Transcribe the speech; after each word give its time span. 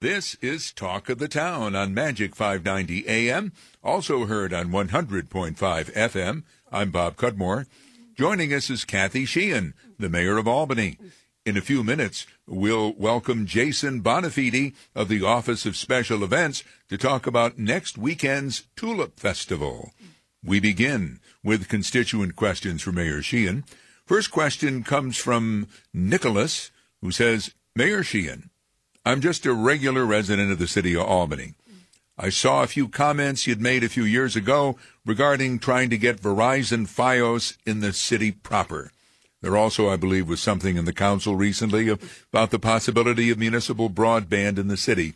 This 0.00 0.34
is 0.36 0.72
Talk 0.72 1.10
of 1.10 1.18
the 1.18 1.28
Town 1.28 1.76
on 1.76 1.92
Magic 1.92 2.34
590 2.34 3.06
AM, 3.06 3.52
also 3.84 4.24
heard 4.24 4.54
on 4.54 4.70
100.5 4.70 5.58
FM. 5.58 6.42
I'm 6.72 6.90
Bob 6.90 7.16
Cudmore. 7.16 7.66
Joining 8.16 8.50
us 8.54 8.70
is 8.70 8.86
Kathy 8.86 9.26
Sheehan, 9.26 9.74
the 9.98 10.08
mayor 10.08 10.38
of 10.38 10.48
Albany. 10.48 10.96
In 11.44 11.58
a 11.58 11.60
few 11.60 11.84
minutes, 11.84 12.26
we'll 12.46 12.94
welcome 12.94 13.44
Jason 13.44 14.00
Bonafide 14.00 14.74
of 14.94 15.08
the 15.08 15.22
Office 15.22 15.66
of 15.66 15.76
Special 15.76 16.24
Events 16.24 16.64
to 16.88 16.96
talk 16.96 17.26
about 17.26 17.58
next 17.58 17.98
weekend's 17.98 18.68
Tulip 18.76 19.20
Festival. 19.20 19.92
We 20.42 20.60
begin 20.60 21.20
with 21.44 21.68
constituent 21.68 22.36
questions 22.36 22.80
for 22.80 22.90
Mayor 22.90 23.20
Sheehan. 23.20 23.64
First 24.06 24.30
question 24.30 24.82
comes 24.82 25.18
from 25.18 25.68
Nicholas, 25.92 26.70
who 27.02 27.10
says, 27.10 27.52
Mayor 27.76 28.02
Sheehan, 28.02 28.49
I'm 29.04 29.22
just 29.22 29.46
a 29.46 29.54
regular 29.54 30.04
resident 30.04 30.52
of 30.52 30.58
the 30.58 30.68
city 30.68 30.94
of 30.94 31.06
Albany. 31.06 31.54
I 32.18 32.28
saw 32.28 32.62
a 32.62 32.66
few 32.66 32.86
comments 32.86 33.46
you'd 33.46 33.60
made 33.60 33.82
a 33.82 33.88
few 33.88 34.04
years 34.04 34.36
ago 34.36 34.76
regarding 35.06 35.58
trying 35.58 35.88
to 35.88 35.96
get 35.96 36.20
Verizon 36.20 36.86
Fios 36.86 37.56
in 37.64 37.80
the 37.80 37.94
city 37.94 38.30
proper. 38.30 38.92
There 39.40 39.56
also, 39.56 39.88
I 39.88 39.96
believe, 39.96 40.28
was 40.28 40.42
something 40.42 40.76
in 40.76 40.84
the 40.84 40.92
council 40.92 41.34
recently 41.34 41.88
about 41.88 42.50
the 42.50 42.58
possibility 42.58 43.30
of 43.30 43.38
municipal 43.38 43.88
broadband 43.88 44.58
in 44.58 44.68
the 44.68 44.76
city. 44.76 45.14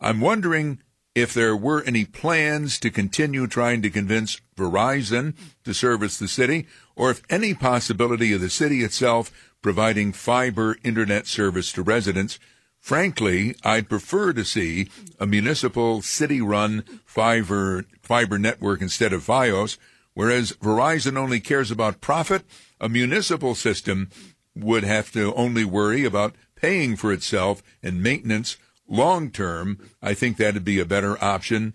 I'm 0.00 0.20
wondering 0.20 0.80
if 1.14 1.32
there 1.32 1.56
were 1.56 1.84
any 1.84 2.04
plans 2.04 2.80
to 2.80 2.90
continue 2.90 3.46
trying 3.46 3.80
to 3.82 3.90
convince 3.90 4.40
Verizon 4.56 5.34
to 5.62 5.72
service 5.72 6.18
the 6.18 6.26
city, 6.26 6.66
or 6.96 7.12
if 7.12 7.22
any 7.30 7.54
possibility 7.54 8.32
of 8.32 8.40
the 8.40 8.50
city 8.50 8.82
itself 8.82 9.30
providing 9.62 10.12
fiber 10.12 10.76
internet 10.82 11.28
service 11.28 11.70
to 11.72 11.82
residents 11.82 12.40
Frankly, 12.80 13.54
I'd 13.62 13.88
prefer 13.88 14.32
to 14.32 14.44
see 14.44 14.88
a 15.18 15.26
municipal 15.26 16.02
city-run 16.02 16.82
fiber 17.04 17.84
fiber 18.00 18.38
network 18.38 18.80
instead 18.80 19.12
of 19.12 19.24
Fios, 19.24 19.76
whereas 20.14 20.52
Verizon 20.52 21.16
only 21.16 21.40
cares 21.40 21.70
about 21.70 22.00
profit. 22.00 22.42
A 22.80 22.88
municipal 22.88 23.54
system 23.54 24.08
would 24.56 24.82
have 24.82 25.12
to 25.12 25.32
only 25.34 25.64
worry 25.64 26.04
about 26.04 26.34
paying 26.56 26.96
for 26.96 27.12
itself 27.12 27.62
and 27.82 28.02
maintenance 28.02 28.56
long 28.88 29.30
term. 29.30 29.78
I 30.02 30.14
think 30.14 30.36
that'd 30.36 30.64
be 30.64 30.80
a 30.80 30.84
better 30.84 31.22
option. 31.22 31.74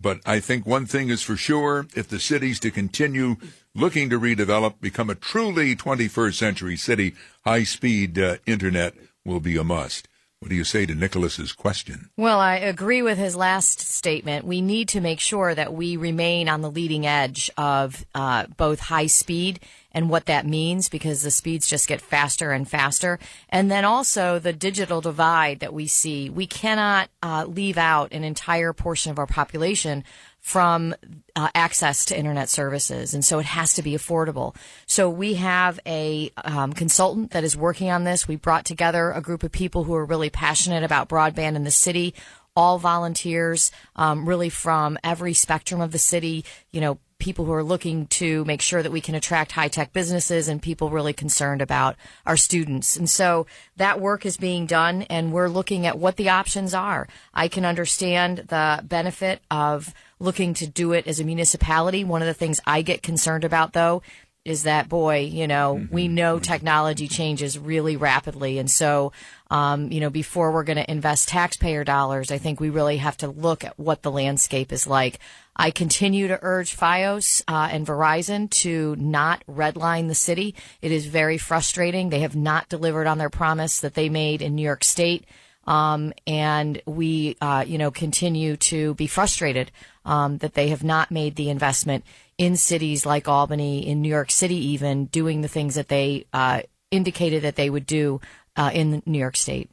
But 0.00 0.20
I 0.26 0.38
think 0.40 0.66
one 0.66 0.86
thing 0.86 1.08
is 1.08 1.22
for 1.22 1.36
sure, 1.36 1.86
if 1.96 2.08
the 2.08 2.20
city's 2.20 2.60
to 2.60 2.70
continue 2.70 3.36
looking 3.74 4.10
to 4.10 4.20
redevelop, 4.20 4.80
become 4.80 5.08
a 5.08 5.14
truly 5.14 5.74
21st 5.74 6.34
century 6.34 6.76
city, 6.76 7.14
high 7.44 7.64
speed 7.64 8.18
uh, 8.18 8.36
internet 8.46 8.94
will 9.24 9.40
be 9.40 9.56
a 9.56 9.64
must. 9.64 10.08
What 10.44 10.50
do 10.50 10.56
you 10.56 10.64
say 10.64 10.84
to 10.84 10.94
Nicholas's 10.94 11.54
question? 11.54 12.10
Well, 12.18 12.38
I 12.38 12.56
agree 12.56 13.00
with 13.00 13.16
his 13.16 13.34
last 13.34 13.80
statement. 13.80 14.44
We 14.44 14.60
need 14.60 14.90
to 14.90 15.00
make 15.00 15.18
sure 15.18 15.54
that 15.54 15.72
we 15.72 15.96
remain 15.96 16.50
on 16.50 16.60
the 16.60 16.70
leading 16.70 17.06
edge 17.06 17.50
of 17.56 18.04
uh, 18.14 18.48
both 18.58 18.78
high 18.78 19.06
speed 19.06 19.60
and 19.90 20.10
what 20.10 20.26
that 20.26 20.44
means 20.44 20.90
because 20.90 21.22
the 21.22 21.30
speeds 21.30 21.66
just 21.66 21.88
get 21.88 22.02
faster 22.02 22.52
and 22.52 22.68
faster. 22.68 23.18
And 23.48 23.70
then 23.70 23.86
also 23.86 24.38
the 24.38 24.52
digital 24.52 25.00
divide 25.00 25.60
that 25.60 25.72
we 25.72 25.86
see. 25.86 26.28
We 26.28 26.46
cannot 26.46 27.08
uh, 27.22 27.46
leave 27.46 27.78
out 27.78 28.12
an 28.12 28.22
entire 28.22 28.74
portion 28.74 29.10
of 29.12 29.18
our 29.18 29.26
population 29.26 30.04
from 30.44 30.94
uh, 31.34 31.48
access 31.54 32.04
to 32.04 32.18
internet 32.18 32.50
services, 32.50 33.14
and 33.14 33.24
so 33.24 33.38
it 33.38 33.46
has 33.46 33.72
to 33.72 33.82
be 33.82 33.92
affordable. 33.92 34.54
So 34.84 35.08
we 35.08 35.34
have 35.36 35.80
a 35.86 36.30
um, 36.36 36.74
consultant 36.74 37.30
that 37.30 37.44
is 37.44 37.56
working 37.56 37.90
on 37.90 38.04
this. 38.04 38.28
We 38.28 38.36
brought 38.36 38.66
together 38.66 39.10
a 39.10 39.22
group 39.22 39.42
of 39.42 39.52
people 39.52 39.84
who 39.84 39.94
are 39.94 40.04
really 40.04 40.28
passionate 40.28 40.84
about 40.84 41.08
broadband 41.08 41.56
in 41.56 41.64
the 41.64 41.70
city. 41.70 42.14
All 42.54 42.78
volunteers, 42.78 43.72
um, 43.96 44.28
really 44.28 44.50
from 44.50 44.98
every 45.02 45.32
spectrum 45.32 45.80
of 45.80 45.92
the 45.92 45.98
city. 45.98 46.44
You 46.72 46.82
know, 46.82 46.98
people 47.18 47.44
who 47.44 47.52
are 47.52 47.62
looking 47.62 48.06
to 48.06 48.44
make 48.44 48.60
sure 48.60 48.82
that 48.82 48.92
we 48.92 49.00
can 49.00 49.14
attract 49.14 49.52
high 49.52 49.68
tech 49.68 49.92
businesses 49.92 50.48
and 50.48 50.60
people 50.60 50.90
really 50.90 51.12
concerned 51.12 51.62
about 51.62 51.96
our 52.26 52.36
students. 52.36 52.96
And 52.96 53.08
so 53.08 53.46
that 53.76 54.00
work 54.00 54.26
is 54.26 54.36
being 54.36 54.66
done 54.66 55.02
and 55.02 55.32
we're 55.32 55.48
looking 55.48 55.86
at 55.86 55.98
what 55.98 56.16
the 56.16 56.28
options 56.28 56.74
are. 56.74 57.08
I 57.32 57.48
can 57.48 57.64
understand 57.64 58.38
the 58.48 58.80
benefit 58.84 59.40
of 59.50 59.94
looking 60.18 60.54
to 60.54 60.66
do 60.66 60.92
it 60.92 61.06
as 61.06 61.20
a 61.20 61.24
municipality. 61.24 62.04
One 62.04 62.22
of 62.22 62.26
the 62.26 62.34
things 62.34 62.60
I 62.66 62.82
get 62.82 63.02
concerned 63.02 63.44
about, 63.44 63.72
though, 63.72 64.02
is 64.44 64.64
that 64.64 64.88
boy, 64.88 65.20
you 65.20 65.46
know, 65.46 65.76
mm-hmm. 65.76 65.94
we 65.94 66.08
know 66.08 66.38
technology 66.38 67.08
changes 67.08 67.58
really 67.58 67.96
rapidly, 67.96 68.58
and 68.58 68.70
so, 68.70 69.12
um, 69.54 69.92
you 69.92 70.00
know, 70.00 70.10
before 70.10 70.50
we're 70.50 70.64
going 70.64 70.78
to 70.78 70.90
invest 70.90 71.28
taxpayer 71.28 71.84
dollars, 71.84 72.32
I 72.32 72.38
think 72.38 72.58
we 72.58 72.70
really 72.70 72.96
have 72.96 73.16
to 73.18 73.28
look 73.28 73.62
at 73.62 73.78
what 73.78 74.02
the 74.02 74.10
landscape 74.10 74.72
is 74.72 74.84
like. 74.84 75.20
I 75.54 75.70
continue 75.70 76.26
to 76.26 76.40
urge 76.42 76.76
FiOS 76.76 77.40
uh, 77.46 77.68
and 77.70 77.86
Verizon 77.86 78.50
to 78.50 78.96
not 78.96 79.44
redline 79.48 80.08
the 80.08 80.14
city. 80.16 80.56
It 80.82 80.90
is 80.90 81.06
very 81.06 81.38
frustrating. 81.38 82.08
They 82.08 82.18
have 82.22 82.34
not 82.34 82.68
delivered 82.68 83.06
on 83.06 83.18
their 83.18 83.30
promise 83.30 83.78
that 83.78 83.94
they 83.94 84.08
made 84.08 84.42
in 84.42 84.56
New 84.56 84.64
York 84.64 84.82
State. 84.82 85.24
Um, 85.68 86.12
and 86.26 86.82
we, 86.84 87.36
uh, 87.40 87.64
you 87.64 87.78
know, 87.78 87.92
continue 87.92 88.56
to 88.56 88.94
be 88.94 89.06
frustrated 89.06 89.70
um, 90.04 90.38
that 90.38 90.54
they 90.54 90.70
have 90.70 90.82
not 90.82 91.12
made 91.12 91.36
the 91.36 91.48
investment 91.48 92.04
in 92.38 92.56
cities 92.56 93.06
like 93.06 93.28
Albany, 93.28 93.86
in 93.86 94.02
New 94.02 94.08
York 94.08 94.32
City, 94.32 94.56
even 94.56 95.04
doing 95.04 95.42
the 95.42 95.48
things 95.48 95.76
that 95.76 95.86
they 95.86 96.26
uh, 96.32 96.62
indicated 96.90 97.42
that 97.42 97.56
they 97.56 97.70
would 97.70 97.86
do 97.86 98.20
uh, 98.56 98.70
in 98.72 99.02
New 99.06 99.18
York 99.18 99.36
State. 99.36 99.70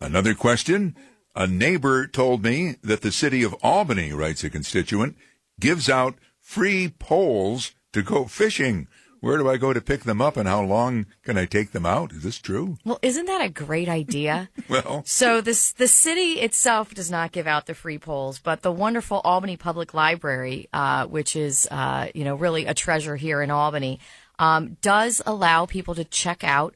Another 0.00 0.34
question. 0.34 0.94
A 1.34 1.46
neighbor 1.46 2.06
told 2.06 2.42
me 2.42 2.76
that 2.82 3.02
the 3.02 3.12
city 3.12 3.42
of 3.42 3.54
Albany, 3.62 4.12
writes 4.12 4.42
a 4.42 4.50
constituent, 4.50 5.16
gives 5.60 5.88
out 5.88 6.16
free 6.40 6.88
poles 6.98 7.72
to 7.92 8.02
go 8.02 8.24
fishing. 8.24 8.88
Where 9.20 9.36
do 9.36 9.48
I 9.48 9.56
go 9.56 9.72
to 9.72 9.80
pick 9.80 10.04
them 10.04 10.22
up 10.22 10.36
and 10.36 10.48
how 10.48 10.62
long 10.62 11.06
can 11.24 11.36
I 11.36 11.44
take 11.44 11.72
them 11.72 11.84
out? 11.84 12.12
Is 12.12 12.22
this 12.22 12.38
true? 12.38 12.78
Well, 12.84 13.00
isn't 13.02 13.26
that 13.26 13.44
a 13.44 13.48
great 13.48 13.88
idea? 13.88 14.48
well, 14.68 15.02
so 15.04 15.40
this 15.40 15.72
the 15.72 15.88
city 15.88 16.40
itself 16.40 16.94
does 16.94 17.10
not 17.10 17.32
give 17.32 17.46
out 17.46 17.66
the 17.66 17.74
free 17.74 17.98
poles, 17.98 18.38
but 18.38 18.62
the 18.62 18.72
wonderful 18.72 19.20
Albany 19.24 19.56
Public 19.56 19.92
Library, 19.92 20.68
uh, 20.72 21.06
which 21.06 21.34
is 21.34 21.66
uh, 21.70 22.08
you 22.14 22.24
know 22.24 22.36
really 22.36 22.66
a 22.66 22.74
treasure 22.74 23.16
here 23.16 23.42
in 23.42 23.50
Albany, 23.50 23.98
um, 24.38 24.76
does 24.82 25.20
allow 25.26 25.66
people 25.66 25.96
to 25.96 26.04
check 26.04 26.44
out 26.44 26.74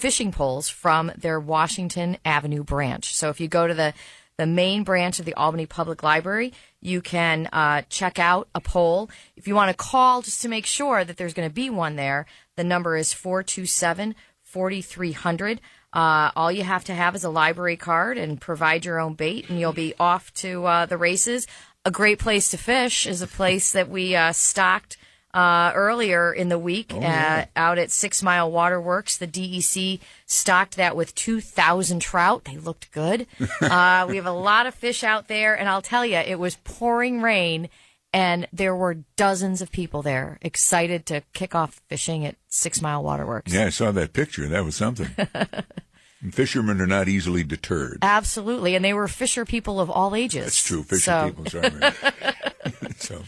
fishing 0.00 0.32
poles 0.32 0.68
from 0.68 1.12
their 1.16 1.38
Washington 1.38 2.16
Avenue 2.24 2.64
branch. 2.64 3.14
So 3.14 3.28
if 3.28 3.40
you 3.40 3.48
go 3.48 3.66
to 3.66 3.74
the 3.74 3.92
the 4.40 4.46
main 4.46 4.84
branch 4.84 5.18
of 5.18 5.26
the 5.26 5.34
Albany 5.34 5.66
Public 5.66 6.02
Library. 6.02 6.54
You 6.80 7.02
can 7.02 7.46
uh, 7.52 7.82
check 7.90 8.18
out 8.18 8.48
a 8.54 8.60
pole. 8.62 9.10
If 9.36 9.46
you 9.46 9.54
want 9.54 9.70
to 9.70 9.76
call 9.76 10.22
just 10.22 10.40
to 10.40 10.48
make 10.48 10.64
sure 10.64 11.04
that 11.04 11.18
there's 11.18 11.34
going 11.34 11.46
to 11.46 11.54
be 11.54 11.68
one 11.68 11.96
there, 11.96 12.24
the 12.56 12.64
number 12.64 12.96
is 12.96 13.12
427 13.12 14.14
4300. 14.42 15.60
Uh, 15.92 16.30
all 16.34 16.50
you 16.50 16.62
have 16.62 16.84
to 16.84 16.94
have 16.94 17.14
is 17.14 17.22
a 17.22 17.28
library 17.28 17.76
card 17.76 18.16
and 18.16 18.40
provide 18.40 18.86
your 18.86 18.98
own 18.98 19.12
bait, 19.12 19.50
and 19.50 19.60
you'll 19.60 19.74
be 19.74 19.92
off 20.00 20.32
to 20.34 20.64
uh, 20.64 20.86
the 20.86 20.96
races. 20.96 21.46
A 21.84 21.90
great 21.90 22.18
place 22.18 22.48
to 22.50 22.56
fish 22.56 23.06
is 23.06 23.20
a 23.20 23.26
place 23.26 23.72
that 23.72 23.90
we 23.90 24.16
uh, 24.16 24.32
stocked 24.32 24.96
uh, 25.32 25.72
earlier 25.74 26.32
in 26.32 26.48
the 26.48 26.58
week 26.58 26.92
oh, 26.94 27.00
yeah. 27.00 27.46
uh, 27.56 27.58
out 27.58 27.78
at 27.78 27.90
Six 27.90 28.22
Mile 28.22 28.50
Waterworks. 28.50 29.16
The 29.16 29.26
DEC 29.26 30.00
stocked 30.26 30.76
that 30.76 30.96
with 30.96 31.14
2,000 31.14 32.00
trout. 32.00 32.44
They 32.44 32.56
looked 32.56 32.90
good. 32.92 33.26
uh, 33.60 34.06
we 34.08 34.16
have 34.16 34.26
a 34.26 34.32
lot 34.32 34.66
of 34.66 34.74
fish 34.74 35.04
out 35.04 35.28
there, 35.28 35.58
and 35.58 35.68
I'll 35.68 35.82
tell 35.82 36.04
you, 36.04 36.16
it 36.16 36.38
was 36.38 36.56
pouring 36.64 37.22
rain, 37.22 37.68
and 38.12 38.48
there 38.52 38.74
were 38.74 38.98
dozens 39.16 39.62
of 39.62 39.70
people 39.70 40.02
there 40.02 40.38
excited 40.42 41.06
to 41.06 41.22
kick 41.32 41.54
off 41.54 41.80
fishing 41.88 42.26
at 42.26 42.36
Six 42.48 42.82
Mile 42.82 43.02
Waterworks. 43.02 43.52
Yeah, 43.52 43.66
I 43.66 43.70
saw 43.70 43.92
that 43.92 44.12
picture. 44.12 44.48
That 44.48 44.64
was 44.64 44.74
something. 44.74 45.08
Fishermen 46.32 46.82
are 46.82 46.86
not 46.86 47.08
easily 47.08 47.44
deterred. 47.44 47.98
Absolutely, 48.02 48.74
and 48.74 48.84
they 48.84 48.92
were 48.92 49.08
fisher 49.08 49.46
people 49.46 49.80
of 49.80 49.88
all 49.88 50.14
ages. 50.14 50.44
That's 50.44 50.62
true. 50.62 50.82
Fisher 50.82 51.00
so. 51.00 51.26
people, 51.28 51.46
sorry. 51.46 51.70
so, 52.98 53.22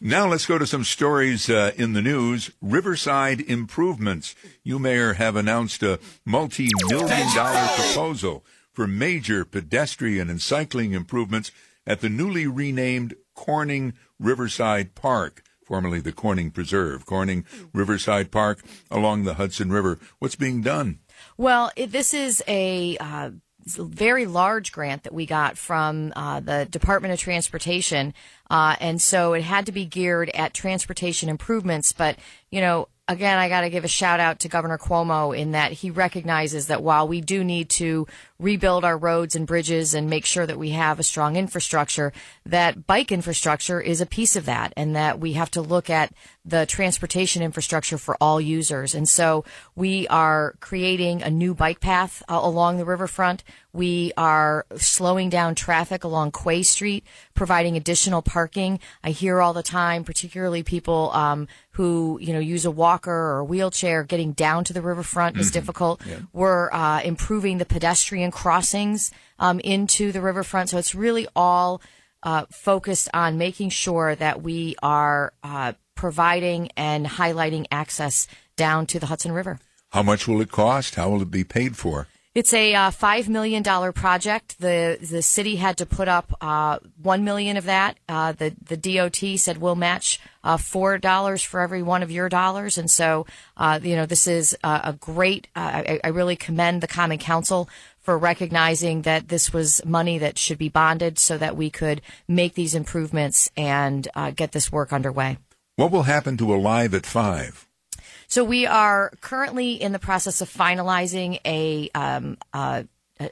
now 0.00 0.26
let's 0.26 0.46
go 0.46 0.56
to 0.58 0.66
some 0.66 0.84
stories 0.84 1.50
uh, 1.50 1.72
in 1.76 1.92
the 1.92 2.02
news. 2.02 2.50
Riverside 2.60 3.40
improvements. 3.42 4.34
You, 4.62 4.78
Mayor, 4.78 5.14
have 5.14 5.36
announced 5.36 5.82
a 5.82 6.00
multi-million 6.24 7.34
dollar 7.34 7.68
proposal 7.76 8.44
for 8.72 8.86
major 8.86 9.44
pedestrian 9.44 10.30
and 10.30 10.40
cycling 10.40 10.92
improvements 10.92 11.52
at 11.86 12.00
the 12.00 12.08
newly 12.08 12.46
renamed 12.46 13.14
Corning 13.34 13.94
Riverside 14.18 14.94
Park, 14.94 15.42
formerly 15.64 16.00
the 16.00 16.12
Corning 16.12 16.50
Preserve. 16.50 17.04
Corning 17.04 17.44
Riverside 17.74 18.30
Park 18.30 18.60
along 18.90 19.24
the 19.24 19.34
Hudson 19.34 19.70
River. 19.70 19.98
What's 20.18 20.36
being 20.36 20.62
done? 20.62 21.00
Well, 21.36 21.70
it, 21.76 21.92
this 21.92 22.14
is 22.14 22.42
a 22.48 22.96
uh, 22.98 23.30
very 23.66 24.26
large 24.26 24.72
grant 24.72 25.04
that 25.04 25.14
we 25.14 25.26
got 25.26 25.56
from 25.56 26.12
uh, 26.16 26.40
the 26.40 26.66
Department 26.70 27.12
of 27.14 27.20
Transportation, 27.20 28.14
uh, 28.50 28.76
and 28.80 29.00
so 29.00 29.32
it 29.34 29.42
had 29.42 29.66
to 29.66 29.72
be 29.72 29.84
geared 29.84 30.30
at 30.30 30.54
transportation 30.54 31.28
improvements. 31.28 31.92
But 31.92 32.16
you 32.50 32.60
know, 32.60 32.88
again, 33.08 33.38
I 33.38 33.48
got 33.48 33.62
to 33.62 33.70
give 33.70 33.84
a 33.84 33.88
shout 33.88 34.20
out 34.20 34.40
to 34.40 34.48
Governor 34.48 34.78
Cuomo 34.78 35.36
in 35.36 35.52
that 35.52 35.72
he 35.72 35.90
recognizes 35.90 36.68
that 36.68 36.82
while 36.82 37.08
we 37.08 37.20
do 37.20 37.42
need 37.42 37.68
to 37.70 38.06
rebuild 38.40 38.84
our 38.84 38.96
roads 38.96 39.36
and 39.36 39.46
bridges 39.46 39.94
and 39.94 40.08
make 40.08 40.24
sure 40.24 40.46
that 40.46 40.58
we 40.58 40.70
have 40.70 40.98
a 40.98 41.04
strong 41.04 41.36
infrastructure, 41.36 42.12
that 42.46 42.86
bike 42.86 43.12
infrastructure 43.12 43.80
is 43.80 44.00
a 44.00 44.06
piece 44.06 44.34
of 44.34 44.46
that 44.46 44.72
and 44.76 44.96
that 44.96 45.20
we 45.20 45.34
have 45.34 45.50
to 45.50 45.60
look 45.60 45.90
at 45.90 46.12
the 46.44 46.64
transportation 46.64 47.42
infrastructure 47.42 47.98
for 47.98 48.16
all 48.20 48.40
users. 48.40 48.94
And 48.94 49.08
so 49.08 49.44
we 49.76 50.08
are 50.08 50.54
creating 50.60 51.22
a 51.22 51.30
new 51.30 51.54
bike 51.54 51.80
path 51.80 52.22
uh, 52.28 52.38
along 52.40 52.78
the 52.78 52.84
riverfront. 52.84 53.44
We 53.72 54.12
are 54.16 54.66
slowing 54.76 55.28
down 55.28 55.54
traffic 55.54 56.02
along 56.02 56.32
Quay 56.32 56.62
Street, 56.62 57.04
providing 57.34 57.76
additional 57.76 58.22
parking. 58.22 58.80
I 59.04 59.10
hear 59.10 59.40
all 59.40 59.52
the 59.52 59.62
time, 59.62 60.02
particularly 60.02 60.62
people 60.62 61.10
um, 61.12 61.46
who 61.72 62.18
you 62.20 62.32
know 62.32 62.40
use 62.40 62.64
a 62.64 62.70
walker 62.70 63.12
or 63.12 63.38
a 63.38 63.44
wheelchair, 63.44 64.02
getting 64.02 64.32
down 64.32 64.64
to 64.64 64.72
the 64.72 64.82
riverfront 64.82 65.34
mm-hmm. 65.34 65.42
is 65.42 65.50
difficult. 65.50 66.00
Yeah. 66.04 66.18
We're 66.32 66.72
uh, 66.72 67.02
improving 67.02 67.58
the 67.58 67.64
pedestrian 67.64 68.29
crossings 68.30 69.10
um, 69.38 69.60
into 69.60 70.12
the 70.12 70.20
riverfront, 70.20 70.70
so 70.70 70.78
it's 70.78 70.94
really 70.94 71.26
all 71.34 71.80
uh, 72.22 72.44
focused 72.50 73.08
on 73.14 73.38
making 73.38 73.70
sure 73.70 74.14
that 74.14 74.42
we 74.42 74.76
are 74.82 75.32
uh, 75.42 75.72
providing 75.94 76.70
and 76.76 77.06
highlighting 77.06 77.66
access 77.70 78.26
down 78.56 78.86
to 78.86 78.98
the 78.98 79.06
Hudson 79.06 79.32
River. 79.32 79.58
How 79.90 80.02
much 80.02 80.28
will 80.28 80.40
it 80.40 80.52
cost? 80.52 80.94
How 80.94 81.10
will 81.10 81.22
it 81.22 81.30
be 81.30 81.44
paid 81.44 81.76
for? 81.76 82.06
It's 82.32 82.54
a 82.54 82.74
uh, 82.76 82.90
five 82.92 83.28
million 83.28 83.64
dollar 83.64 83.90
project. 83.90 84.60
the 84.60 84.98
The 85.00 85.20
city 85.20 85.56
had 85.56 85.76
to 85.78 85.86
put 85.86 86.06
up 86.06 86.32
uh, 86.40 86.78
one 87.02 87.24
million 87.24 87.56
of 87.56 87.64
that. 87.64 87.98
Uh, 88.08 88.30
the 88.30 88.54
the 88.62 88.76
DOT 88.76 89.36
said 89.36 89.58
we'll 89.58 89.74
match 89.74 90.20
uh, 90.44 90.56
four 90.56 90.96
dollars 90.98 91.42
for 91.42 91.58
every 91.58 91.82
one 91.82 92.04
of 92.04 92.10
your 92.12 92.28
dollars, 92.28 92.78
and 92.78 92.88
so 92.88 93.26
uh, 93.56 93.80
you 93.82 93.96
know 93.96 94.06
this 94.06 94.28
is 94.28 94.56
a 94.62 94.94
great. 95.00 95.48
Uh, 95.56 95.82
I, 95.88 96.00
I, 96.04 96.08
really 96.08 96.36
commend 96.36 96.82
the 96.82 96.86
Common 96.86 97.18
Council 97.18 97.68
for 98.10 98.18
recognizing 98.18 99.02
that 99.02 99.28
this 99.28 99.52
was 99.52 99.80
money 99.84 100.18
that 100.18 100.36
should 100.36 100.58
be 100.58 100.68
bonded, 100.68 101.16
so 101.16 101.38
that 101.38 101.56
we 101.56 101.70
could 101.70 102.02
make 102.26 102.54
these 102.54 102.74
improvements 102.74 103.48
and 103.56 104.08
get 104.34 104.50
this 104.50 104.72
work 104.72 104.92
underway. 104.92 105.38
What 105.76 105.92
will 105.92 106.02
happen 106.02 106.36
to 106.38 106.52
Alive 106.52 106.92
at 106.92 107.06
Five? 107.06 107.68
So 108.26 108.42
we 108.42 108.66
are 108.66 109.12
currently 109.20 109.74
in 109.74 109.92
the 109.92 110.00
process 110.00 110.40
of 110.40 110.48
finalizing 110.48 111.38
a 111.44 111.88
um, 111.94 112.36
uh, 112.52 112.82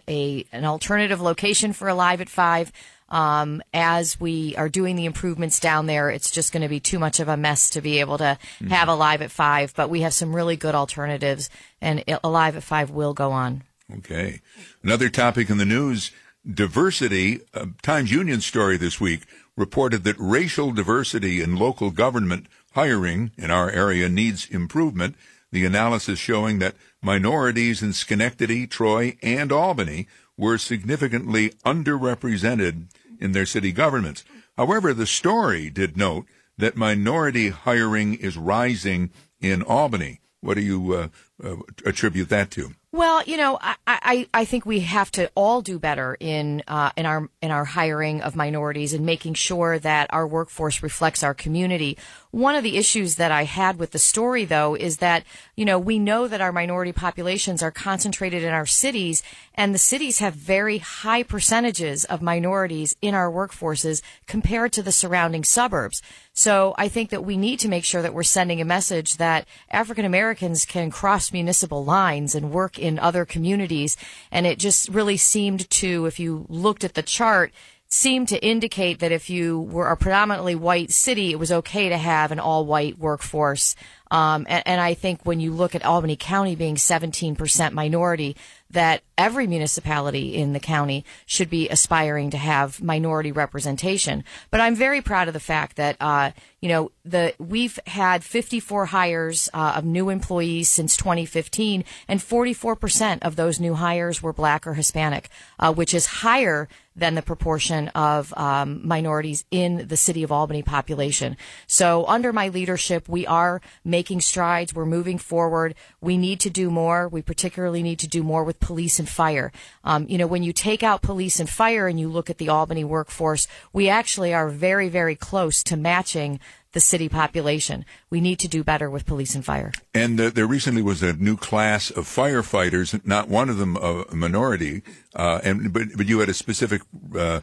a 0.07 0.45
an 0.53 0.65
alternative 0.65 1.21
location 1.21 1.73
for 1.73 1.89
Alive 1.89 2.21
at 2.21 2.29
Five. 2.29 2.71
Um, 3.09 3.61
as 3.75 4.21
we 4.21 4.55
are 4.55 4.69
doing 4.69 4.95
the 4.95 5.07
improvements 5.07 5.59
down 5.59 5.87
there, 5.87 6.09
it's 6.09 6.31
just 6.31 6.53
going 6.53 6.63
to 6.63 6.69
be 6.69 6.79
too 6.79 7.01
much 7.01 7.19
of 7.19 7.27
a 7.27 7.37
mess 7.37 7.71
to 7.71 7.81
be 7.81 7.99
able 7.99 8.19
to 8.19 8.39
mm-hmm. 8.39 8.69
have 8.69 8.87
Alive 8.87 9.23
at 9.23 9.33
Five. 9.33 9.75
But 9.75 9.91
we 9.91 10.03
have 10.03 10.15
some 10.15 10.37
really 10.37 10.55
good 10.55 10.77
alternatives, 10.77 11.51
and 11.81 12.05
Alive 12.23 12.57
at 12.57 12.63
Five 12.63 12.91
will 12.91 13.13
go 13.13 13.33
on. 13.33 13.65
Okay. 13.97 14.41
Another 14.83 15.09
topic 15.09 15.51
in 15.51 15.59
the 15.59 15.65
news: 15.65 16.11
diversity. 16.49 17.41
Uh, 17.55 17.67
Times 17.83 18.11
Union 18.11 18.41
story 18.41 18.77
this 18.77 19.01
week 19.01 19.27
reported 19.57 20.05
that 20.05 20.17
racial 20.19 20.73
diversity 20.73 21.41
in 21.41 21.57
local 21.57 21.91
government 21.91 22.47
Hiring 22.73 23.33
in 23.37 23.51
our 23.51 23.71
area 23.71 24.09
needs 24.09 24.47
improvement. 24.51 25.17
The 25.51 25.65
analysis 25.65 26.19
showing 26.19 26.59
that 26.59 26.77
minorities 27.03 27.83
in 27.83 27.93
Schenectady, 27.93 28.67
Troy, 28.67 29.17
and 29.23 29.51
Albany 29.51 30.07
were 30.37 30.59
significantly 30.59 31.51
underrepresented 31.65 32.85
in 33.19 33.33
their 33.33 33.47
city 33.47 33.73
governments. 33.73 34.23
However, 34.57 34.93
the 34.93 35.07
story 35.07 35.71
did 35.71 35.97
note 35.97 36.27
that 36.57 36.77
minority 36.77 37.49
hiring 37.49 38.15
is 38.15 38.37
rising 38.37 39.11
in 39.41 39.63
Albany. 39.63 40.21
What 40.41 40.55
do 40.55 40.61
you 40.61 40.93
uh, 40.93 41.09
uh, 41.43 41.57
attribute 41.85 42.29
that 42.29 42.51
to? 42.53 42.75
Well, 42.91 43.23
you 43.25 43.37
know, 43.37 43.59
I, 43.61 43.77
I, 43.87 44.29
I 44.33 44.45
think 44.47 44.65
we 44.65 44.81
have 44.81 45.11
to 45.13 45.31
all 45.35 45.61
do 45.61 45.79
better 45.79 46.17
in 46.19 46.63
uh, 46.67 46.91
in 46.97 47.05
our 47.05 47.29
in 47.43 47.51
our 47.51 47.67
hiring 47.67 48.23
of 48.23 48.35
minorities 48.35 48.95
and 48.95 49.05
making 49.05 49.35
sure 49.35 49.79
that 49.79 50.09
our 50.11 50.27
workforce 50.27 50.83
reflects 50.83 51.23
our 51.23 51.35
community. 51.35 51.99
One 52.31 52.55
of 52.55 52.63
the 52.63 52.77
issues 52.77 53.15
that 53.15 53.33
I 53.33 53.45
had 53.45 53.79
with 53.79 53.93
the 53.93 53.99
story, 53.99 54.45
though, 54.45 54.75
is 54.75 54.99
that, 54.99 55.25
you 55.57 55.65
know, 55.65 55.79
we 55.79 55.99
know 55.99 56.29
that 56.29 56.43
our 56.43 56.53
minority 56.53 56.93
populations 56.93 57.63
are 57.63 57.71
concentrated 57.71 58.43
in 58.43 58.53
our 58.53 58.67
cities, 58.67 59.23
and 59.55 59.75
the 59.75 59.79
cities 59.79 60.19
have 60.19 60.35
very 60.35 60.77
high 60.77 61.23
percentages 61.23 62.05
of 62.05 62.21
minorities 62.21 62.95
in 63.01 63.15
our 63.15 63.31
workforces 63.31 64.03
compared 64.27 64.75
to 64.75 64.83
the 64.83 64.93
surrounding 64.93 65.43
suburbs. 65.43 66.03
So 66.35 66.75
I 66.77 66.89
think 66.89 67.09
that 67.11 67.25
we 67.25 67.39
need 67.39 67.61
to 67.61 67.69
make 67.69 67.85
sure 67.85 68.03
that 68.03 68.13
we're 68.15 68.23
sending 68.23 68.61
a 68.61 68.65
message 68.65 69.17
that 69.17 69.49
African 69.71 70.05
Americans 70.05 70.67
can 70.67 70.91
cross 70.91 71.33
municipal 71.33 71.83
lines 71.83 72.35
and 72.35 72.53
work 72.53 72.79
in 72.79 72.99
other 72.99 73.25
communities. 73.25 73.97
And 74.31 74.47
it 74.47 74.59
just 74.59 74.91
really 74.91 75.17
seemed 75.17 75.69
to, 75.71 76.05
if 76.05 76.21
you 76.21 76.45
looked 76.51 76.85
at 76.85 76.93
the 76.93 77.03
chart, 77.03 77.53
seemed 77.89 78.29
to 78.29 78.45
indicate 78.45 78.99
that 78.99 79.13
if 79.13 79.31
you 79.31 79.61
were 79.61 79.89
a 79.89 79.97
predominantly 79.97 80.55
white 80.55 80.91
city, 80.91 81.33
it 81.33 81.39
was 81.39 81.51
okay 81.51 81.89
to 81.89 81.97
have 81.97 82.33
an 82.33 82.39
all 82.39 82.67
white 82.67 82.99
workforce. 82.99 83.75
Um, 84.11 84.47
and, 84.49 84.63
and, 84.67 84.81
I 84.81 84.95
think 84.95 85.25
when 85.25 85.41
you 85.41 85.53
look 85.53 85.75
at 85.75 85.85
Albany 85.85 86.17
County 86.17 86.55
being 86.55 86.77
17% 86.77 87.73
minority, 87.73 88.37
that 88.71 89.03
every 89.17 89.47
municipality 89.47 90.37
in 90.37 90.53
the 90.53 90.61
county 90.61 91.05
should 91.27 91.51
be 91.51 91.69
aspiring 91.69 92.31
to 92.31 92.37
have 92.37 92.83
minority 92.83 93.33
representation. 93.33 94.23
But 94.51 94.61
I'm 94.61 94.75
very 94.75 95.03
proud 95.03 95.27
of 95.29 95.35
the 95.35 95.41
fact 95.41 95.77
that, 95.77 95.97
uh, 96.01 96.31
you 96.61 96.69
know, 96.69 96.93
the 97.05 97.35
we've 97.39 97.79
had 97.87 98.23
54 98.23 98.87
hires 98.87 99.49
uh, 99.53 99.75
of 99.77 99.85
new 99.85 100.09
employees 100.09 100.69
since 100.71 100.97
2015, 100.97 101.85
and 102.07 102.21
44% 102.21 103.23
of 103.23 103.37
those 103.37 103.59
new 103.59 103.75
hires 103.75 104.23
were 104.23 104.33
black 104.33 104.67
or 104.67 104.75
Hispanic, 104.75 105.29
uh, 105.59 105.73
which 105.73 105.95
is 105.95 106.07
higher 106.07 106.69
than 106.99 107.15
the 107.15 107.23
proportion 107.23 107.89
of 107.89 108.35
um, 108.37 108.87
minorities 108.87 109.45
in 109.51 109.87
the 109.87 109.97
city 109.97 110.23
of 110.23 110.33
Albany 110.33 110.63
population. 110.63 111.37
So 111.67 112.05
under 112.07 112.33
my 112.33 112.49
leadership, 112.49 113.09
we 113.09 113.27
are 113.27 113.61
making 113.85 114.21
strides. 114.21 114.75
We're 114.75 114.85
moving 114.85 115.17
forward. 115.19 115.77
We 116.01 116.19
need 116.19 116.41
to 116.41 116.51
do 116.51 116.71
more. 116.71 117.09
We 117.09 117.23
particularly 117.23 117.83
need 117.83 118.01
to 118.01 118.09
do 118.09 118.23
more 118.25 118.43
with 118.43 118.58
police 118.61 118.99
and 118.99 119.09
fire. 119.09 119.53
Um, 119.85 120.07
you 120.09 120.19
know, 120.19 120.27
when 120.27 120.43
you 120.43 120.53
take 120.53 120.83
out 120.83 121.03
police 121.03 121.41
and 121.41 121.49
fire 121.49 121.89
and 121.89 121.99
you 121.99 122.09
look 122.09 122.31
at 122.31 122.39
the 122.39 122.49
Albany 122.49 122.85
workforce, 122.85 123.47
we 123.73 123.89
actually 123.89 124.35
are 124.35 124.49
very, 124.49 124.89
very 124.89 125.17
close 125.17 125.63
to 125.65 125.77
matching 125.77 126.41
the 126.73 126.81
city 126.81 127.09
population. 127.09 127.85
We 128.11 128.21
need 128.21 128.39
to 128.41 128.49
do 128.49 128.63
better 128.63 128.91
with 128.91 129.07
police 129.07 129.35
and 129.35 129.45
fire. 129.45 129.73
And 129.95 130.19
there 130.19 130.47
recently 130.47 130.83
was 130.83 131.03
a 131.03 131.15
new 131.15 131.37
class 131.37 131.91
of 131.91 132.05
firefighters, 132.05 133.05
not 133.07 133.29
one 133.29 133.49
of 133.49 133.57
them 133.59 133.77
a 133.77 134.05
minority, 134.15 134.83
uh, 135.15 135.41
and 135.43 135.73
but 135.73 135.89
but 135.97 136.07
you 136.07 136.21
had 136.21 136.29
a 136.29 136.35
specific. 136.35 136.83
Uh, 137.17 137.41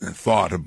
thought 0.00 0.52
uh, 0.52 0.58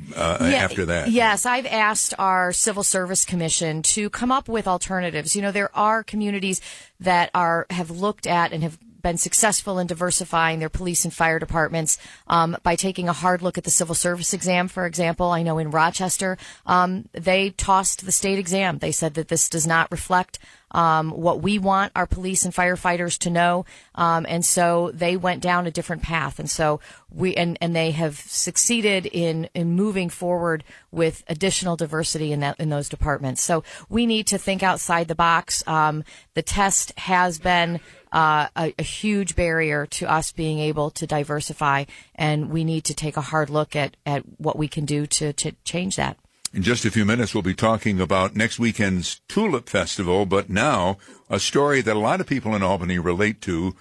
yeah, 0.42 0.48
after 0.58 0.86
that. 0.86 1.10
Yes, 1.10 1.46
I've 1.46 1.66
asked 1.66 2.14
our 2.20 2.52
Civil 2.52 2.84
Service 2.84 3.24
Commission 3.24 3.82
to 3.84 4.10
come 4.10 4.30
up 4.30 4.50
with 4.50 4.68
alternatives. 4.68 5.36
You 5.36 5.42
know, 5.42 5.54
there 5.54 5.74
are 5.76 6.04
communities 6.04 6.60
that 7.00 7.30
are 7.34 7.66
have 7.70 7.90
looked 7.90 8.28
at 8.28 8.52
and 8.52 8.62
have 8.62 8.78
been 9.02 9.18
successful 9.18 9.80
in 9.80 9.88
diversifying 9.88 10.60
their 10.60 10.70
police 10.70 11.04
and 11.06 11.14
fire 11.14 11.40
departments 11.40 11.98
um, 12.28 12.58
by 12.64 12.76
taking 12.76 13.10
a 13.10 13.14
hard 13.14 13.42
look 13.42 13.58
at 13.58 13.64
the 13.64 13.72
civil 13.72 13.96
service 13.96 14.34
exam, 14.34 14.68
for 14.68 14.86
example. 14.86 15.32
I 15.32 15.44
know 15.44 15.58
in 15.58 15.72
Rochester, 15.72 16.38
um, 16.66 17.10
they 17.14 17.52
tossed 17.52 18.06
the 18.06 18.12
state 18.12 18.40
exam. 18.40 18.80
They 18.80 18.92
said 18.92 19.14
that 19.16 19.28
this 19.28 19.50
does 19.50 19.68
not 19.68 19.92
reflect 19.92 20.40
um, 20.72 21.12
what 21.12 21.42
we 21.42 21.60
want 21.60 21.92
our 21.96 22.08
police 22.08 22.46
and 22.46 22.54
firefighters 22.54 23.18
to 23.20 23.30
know, 23.30 23.66
um, 23.96 24.26
and 24.28 24.46
so 24.46 24.92
they 24.94 25.18
went 25.18 25.42
down 25.42 25.68
a 25.68 25.72
different 25.72 26.02
path. 26.02 26.40
And 26.40 26.50
so 26.50 26.80
we 27.12 27.36
and, 27.36 27.58
and 27.62 27.76
they 27.76 27.92
have 27.92 28.18
succeeded 28.18 29.06
in 29.06 29.50
in 29.54 29.72
moving 29.72 30.10
forward 30.10 30.64
with 30.92 31.24
additional 31.28 31.76
diversity 31.76 32.32
in 32.32 32.40
that 32.42 32.60
in 32.60 32.70
those 32.70 32.90
departments. 32.90 33.42
So 33.42 33.64
we 33.90 34.06
need 34.06 34.28
to 34.28 34.38
think 34.38 34.64
outside 34.64 35.08
the 35.08 35.16
box. 35.16 35.66
Um, 35.68 36.04
the 36.34 36.42
test 36.42 36.98
has 36.98 37.40
been 37.40 37.80
uh, 38.12 38.48
a, 38.56 38.74
a, 38.78 38.84
huge 38.84 39.36
barrier 39.36 39.86
to 39.86 40.12
us 40.12 40.34
being 40.34 40.60
able 40.60 40.92
to 40.92 41.08
diversify, 41.08 41.86
and 42.16 42.50
we 42.50 42.66
need 42.66 42.84
to 42.86 42.94
take 42.94 43.16
a 43.16 43.22
hard 43.22 43.50
look 43.50 43.74
at, 43.76 43.96
at 44.06 44.24
what 44.38 44.58
we 44.58 44.68
can 44.68 44.84
do 44.84 45.08
to, 45.08 45.32
to 45.32 45.54
change 45.64 45.96
that. 45.96 46.18
In 46.54 46.64
just 46.64 46.84
a 46.84 46.92
few 46.92 47.06
minutes, 47.06 47.34
we'll 47.34 47.44
be 47.44 47.54
talking 47.54 48.02
about 48.02 48.36
next 48.36 48.60
weekend's 48.60 49.22
Tulip 49.30 49.70
Festival, 49.70 50.26
but 50.26 50.50
now 50.50 50.98
a 51.30 51.40
story 51.40 51.80
that 51.80 51.96
a 51.96 52.00
lot 52.00 52.20
of 52.20 52.28
people 52.28 52.54
in 52.54 52.62
Albany 52.62 53.00
relate 53.00 53.40
to. 53.44 53.74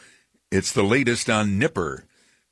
It's 0.52 0.70
the 0.70 0.84
latest 0.84 1.28
on 1.28 1.58
Nipper. 1.58 2.04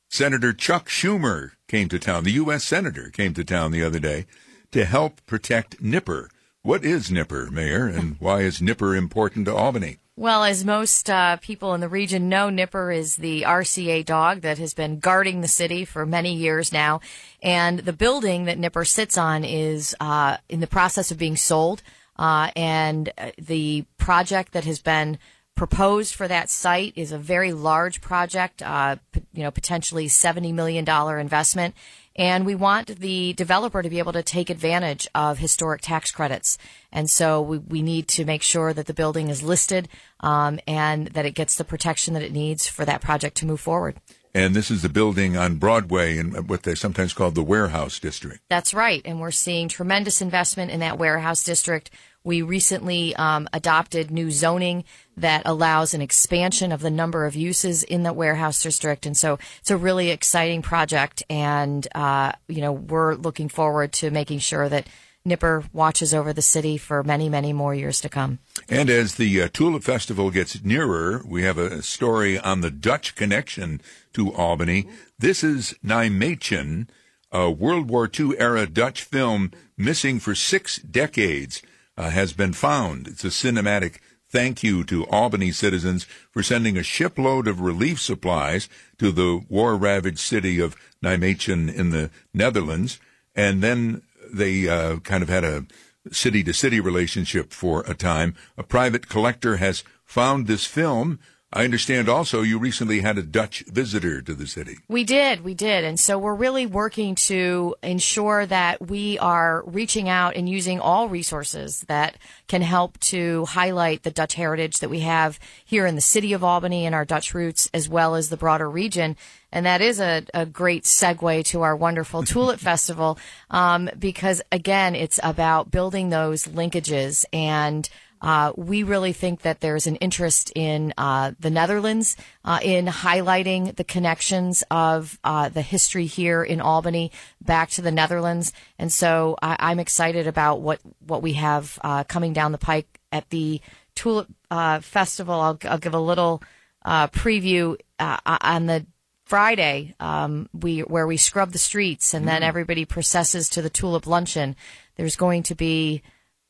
Senator 0.09 0.51
Chuck 0.51 0.89
Schumer 0.89 1.51
came 1.69 1.87
to 1.87 1.99
town, 1.99 2.25
the 2.25 2.33
U.S. 2.33 2.65
Senator 2.65 3.09
came 3.09 3.33
to 3.33 3.45
town 3.45 3.71
the 3.71 3.83
other 3.83 3.99
day 3.99 4.25
to 4.71 4.83
help 4.83 5.25
protect 5.25 5.81
Nipper. 5.81 6.29
What 6.63 6.83
is 6.83 7.09
Nipper, 7.09 7.49
Mayor, 7.49 7.87
and 7.87 8.17
why 8.19 8.41
is 8.41 8.61
Nipper 8.61 8.97
important 8.97 9.45
to 9.45 9.55
Albany? 9.55 9.99
Well, 10.19 10.43
as 10.43 10.65
most 10.65 11.09
uh, 11.09 11.37
people 11.37 11.73
in 11.75 11.79
the 11.79 11.87
region 11.87 12.27
know, 12.27 12.49
Nipper 12.49 12.91
is 12.91 13.15
the 13.15 13.43
RCA 13.43 14.03
dog 14.03 14.41
that 14.41 14.57
has 14.57 14.73
been 14.73 14.99
guarding 14.99 15.39
the 15.39 15.47
city 15.47 15.85
for 15.85 16.05
many 16.05 16.35
years 16.35 16.73
now. 16.73 16.99
And 17.41 17.79
the 17.79 17.93
building 17.93 18.43
that 18.43 18.57
Nipper 18.57 18.83
sits 18.83 19.17
on 19.17 19.45
is 19.45 19.95
uh, 20.01 20.35
in 20.49 20.59
the 20.59 20.67
process 20.67 21.09
of 21.09 21.17
being 21.17 21.37
sold. 21.37 21.81
Uh, 22.17 22.51
and 22.57 23.13
uh, 23.17 23.31
the 23.37 23.85
project 23.97 24.51
that 24.51 24.65
has 24.65 24.81
been 24.81 25.19
proposed 25.55 26.13
for 26.13 26.27
that 26.27 26.49
site 26.49 26.91
is 26.97 27.13
a 27.13 27.17
very 27.17 27.53
large 27.53 28.01
project, 28.01 28.61
uh, 28.61 28.97
you 29.31 29.43
know, 29.43 29.51
potentially 29.51 30.07
$70 30.07 30.53
million 30.53 30.85
investment. 31.17 31.75
And 32.19 32.45
we 32.45 32.53
want 32.53 32.99
the 32.99 33.31
developer 33.31 33.81
to 33.81 33.89
be 33.89 33.97
able 33.97 34.11
to 34.11 34.21
take 34.21 34.49
advantage 34.49 35.07
of 35.15 35.37
historic 35.37 35.79
tax 35.79 36.11
credits. 36.11 36.57
And 36.91 37.09
so 37.09 37.41
we, 37.41 37.59
we 37.59 37.81
need 37.81 38.09
to 38.09 38.25
make 38.25 38.41
sure 38.41 38.73
that 38.73 38.87
the 38.87 38.93
building 38.93 39.29
is 39.29 39.41
listed 39.41 39.87
um, 40.19 40.59
and 40.67 41.07
that 41.07 41.25
it 41.25 41.31
gets 41.31 41.55
the 41.55 41.63
protection 41.63 42.13
that 42.15 42.23
it 42.23 42.33
needs 42.33 42.67
for 42.67 42.83
that 42.83 42.99
project 42.99 43.37
to 43.37 43.45
move 43.45 43.61
forward. 43.61 43.95
And 44.33 44.55
this 44.55 44.69
is 44.69 44.81
the 44.83 44.89
building 44.89 45.35
on 45.35 45.55
Broadway 45.55 46.17
in 46.17 46.31
what 46.47 46.63
they 46.63 46.75
sometimes 46.75 47.13
call 47.13 47.31
the 47.31 47.43
warehouse 47.43 47.99
district. 47.99 48.41
That's 48.49 48.73
right. 48.73 49.01
And 49.05 49.19
we're 49.19 49.31
seeing 49.31 49.67
tremendous 49.67 50.21
investment 50.21 50.71
in 50.71 50.81
that 50.81 50.99
warehouse 50.99 51.43
district. 51.43 51.89
We 52.23 52.41
recently 52.41 53.15
um, 53.15 53.47
adopted 53.53 54.11
new 54.11 54.29
zoning 54.29 54.83
that 55.17 55.43
allows 55.45 55.93
an 55.93 56.01
expansion 56.01 56.71
of 56.71 56.81
the 56.81 56.91
number 56.91 57.25
of 57.25 57.35
uses 57.35 57.81
in 57.81 58.03
the 58.03 58.13
warehouse 58.13 58.61
district, 58.61 59.05
and 59.05 59.15
so 59.15 59.39
it's 59.61 59.71
a 59.71 59.77
really 59.77 60.09
exciting 60.09 60.61
project. 60.61 61.23
And 61.29 61.87
uh, 61.95 62.33
you 62.47 62.61
know, 62.61 62.73
we're 62.73 63.15
looking 63.15 63.47
forward 63.47 63.93
to 63.93 64.11
making 64.11 64.39
sure 64.39 64.67
that 64.67 64.85
Nipper 65.25 65.63
watches 65.73 66.13
over 66.13 66.31
the 66.33 66.41
city 66.41 66.77
for 66.77 67.03
many, 67.03 67.29
many 67.29 67.53
more 67.53 67.75
years 67.75 67.99
to 68.01 68.09
come. 68.09 68.39
And 68.69 68.89
as 68.89 69.15
the 69.15 69.41
uh, 69.41 69.49
Tulip 69.51 69.83
Festival 69.83 70.31
gets 70.31 70.63
nearer, 70.63 71.21
we 71.25 71.43
have 71.43 71.57
a 71.57 71.81
story 71.81 72.39
on 72.39 72.61
the 72.61 72.71
Dutch 72.71 73.15
connection 73.15 73.81
to 74.13 74.33
Albany. 74.33 74.87
This 75.17 75.43
is 75.43 75.75
Nijmegen, 75.83 76.87
a 77.31 77.51
World 77.51 77.89
War 77.89 78.09
II 78.17 78.39
era 78.39 78.65
Dutch 78.65 79.03
film 79.03 79.51
missing 79.77 80.19
for 80.19 80.35
six 80.35 80.77
decades 80.77 81.61
uh, 81.97 82.09
has 82.09 82.33
been 82.33 82.53
found. 82.53 83.07
It's 83.07 83.25
a 83.25 83.27
cinematic 83.27 83.99
thank 84.29 84.63
you 84.63 84.83
to 84.85 85.07
Albany 85.07 85.51
citizens 85.51 86.05
for 86.31 86.43
sending 86.43 86.77
a 86.77 86.83
shipload 86.83 87.47
of 87.47 87.61
relief 87.61 87.99
supplies 87.99 88.69
to 88.99 89.11
the 89.11 89.43
war 89.49 89.75
ravaged 89.75 90.19
city 90.19 90.59
of 90.59 90.75
Nijmegen 91.03 91.73
in 91.73 91.89
the 91.89 92.09
Netherlands. 92.33 92.99
And 93.35 93.61
then 93.61 94.01
they 94.31 94.67
uh, 94.67 94.97
kind 94.97 95.23
of 95.23 95.29
had 95.29 95.43
a 95.43 95.65
city 96.11 96.43
to 96.43 96.53
city 96.53 96.79
relationship 96.79 97.51
for 97.53 97.81
a 97.81 97.93
time. 97.93 98.35
A 98.57 98.63
private 98.63 99.07
collector 99.07 99.57
has 99.57 99.83
found 100.05 100.47
this 100.47 100.65
film 100.65 101.19
I 101.51 101.63
understand 101.63 102.07
also 102.07 102.43
you 102.43 102.59
recently 102.59 103.01
had 103.01 103.17
a 103.17 103.23
Dutch 103.23 103.63
visitor 103.65 104.21
to 104.21 104.35
the 104.35 104.45
city. 104.45 104.77
We 104.87 105.03
did, 105.03 105.43
we 105.43 105.55
did. 105.55 105.83
And 105.83 105.99
so 105.99 106.19
we're 106.19 106.35
really 106.35 106.67
working 106.67 107.15
to 107.15 107.75
ensure 107.81 108.45
that 108.45 108.87
we 108.87 109.17
are 109.17 109.63
reaching 109.65 110.07
out 110.07 110.35
and 110.35 110.47
using 110.47 110.79
all 110.79 111.09
resources 111.09 111.81
that 111.87 112.17
can 112.47 112.61
help 112.61 112.99
to 112.99 113.45
highlight 113.45 114.03
the 114.03 114.11
Dutch 114.11 114.35
heritage 114.35 114.77
that 114.77 114.91
we 114.91 114.99
have 114.99 115.39
here 115.65 115.87
in 115.87 115.95
the 115.95 116.01
city 116.01 116.33
of 116.33 116.43
Albany 116.43 116.85
and 116.85 116.93
our 116.93 117.05
Dutch 117.05 117.33
roots, 117.33 117.67
as 117.73 117.89
well 117.89 118.13
as 118.13 118.29
the 118.29 118.37
broader 118.37 118.69
region. 118.69 119.17
And 119.51 119.65
that 119.65 119.81
is 119.81 119.99
a, 119.99 120.25
a 120.35 120.45
great 120.45 120.83
segue 120.83 121.45
to 121.45 121.63
our 121.63 121.75
wonderful 121.75 122.21
Tulip 122.21 122.59
Festival, 122.59 123.17
um, 123.49 123.89
because 123.97 124.43
again, 124.51 124.93
it's 124.93 125.19
about 125.23 125.71
building 125.71 126.09
those 126.09 126.45
linkages 126.45 127.25
and 127.33 127.89
uh, 128.21 128.53
we 128.55 128.83
really 128.83 129.13
think 129.13 129.41
that 129.41 129.61
there's 129.61 129.87
an 129.87 129.95
interest 129.97 130.51
in 130.55 130.93
uh, 130.97 131.31
the 131.39 131.49
Netherlands 131.49 132.17
uh, 132.43 132.59
in 132.61 132.85
highlighting 132.85 133.75
the 133.75 133.83
connections 133.83 134.63
of 134.69 135.17
uh, 135.23 135.49
the 135.49 135.61
history 135.61 136.05
here 136.05 136.43
in 136.43 136.61
Albany 136.61 137.11
back 137.41 137.69
to 137.71 137.81
the 137.81 137.91
Netherlands, 137.91 138.51
and 138.77 138.91
so 138.91 139.37
I- 139.41 139.71
am 139.71 139.79
excited 139.79 140.27
about 140.27 140.61
what 140.61 140.79
what 141.05 141.21
we 141.21 141.33
have 141.33 141.79
uh, 141.83 142.03
coming 142.03 142.33
down 142.33 142.51
the 142.51 142.57
pike 142.57 142.99
at 143.11 143.29
the 143.29 143.61
Tulip 143.95 144.27
uh, 144.51 144.79
Festival. 144.79 145.39
I'll, 145.39 145.59
I'll, 145.63 145.77
give 145.77 145.93
a 145.93 145.99
little 145.99 146.41
preview 146.85 147.77
on 147.99 148.65
the 148.65 148.85
Friday, 149.29 149.93
um, 149.99 150.49
we 150.53 150.79
where 150.79 151.05
we 151.05 151.15
scrub 151.15 151.51
the 151.51 151.59
streets, 151.59 152.15
and 152.15 152.27
then 152.27 152.41
mm. 152.41 152.45
everybody 152.45 152.83
processes 152.83 153.47
to 153.49 153.61
the 153.61 153.69
Tulip 153.69 154.07
Luncheon. 154.07 154.55
There's 154.95 155.15
going 155.15 155.43
to 155.43 155.53
be 155.55 156.01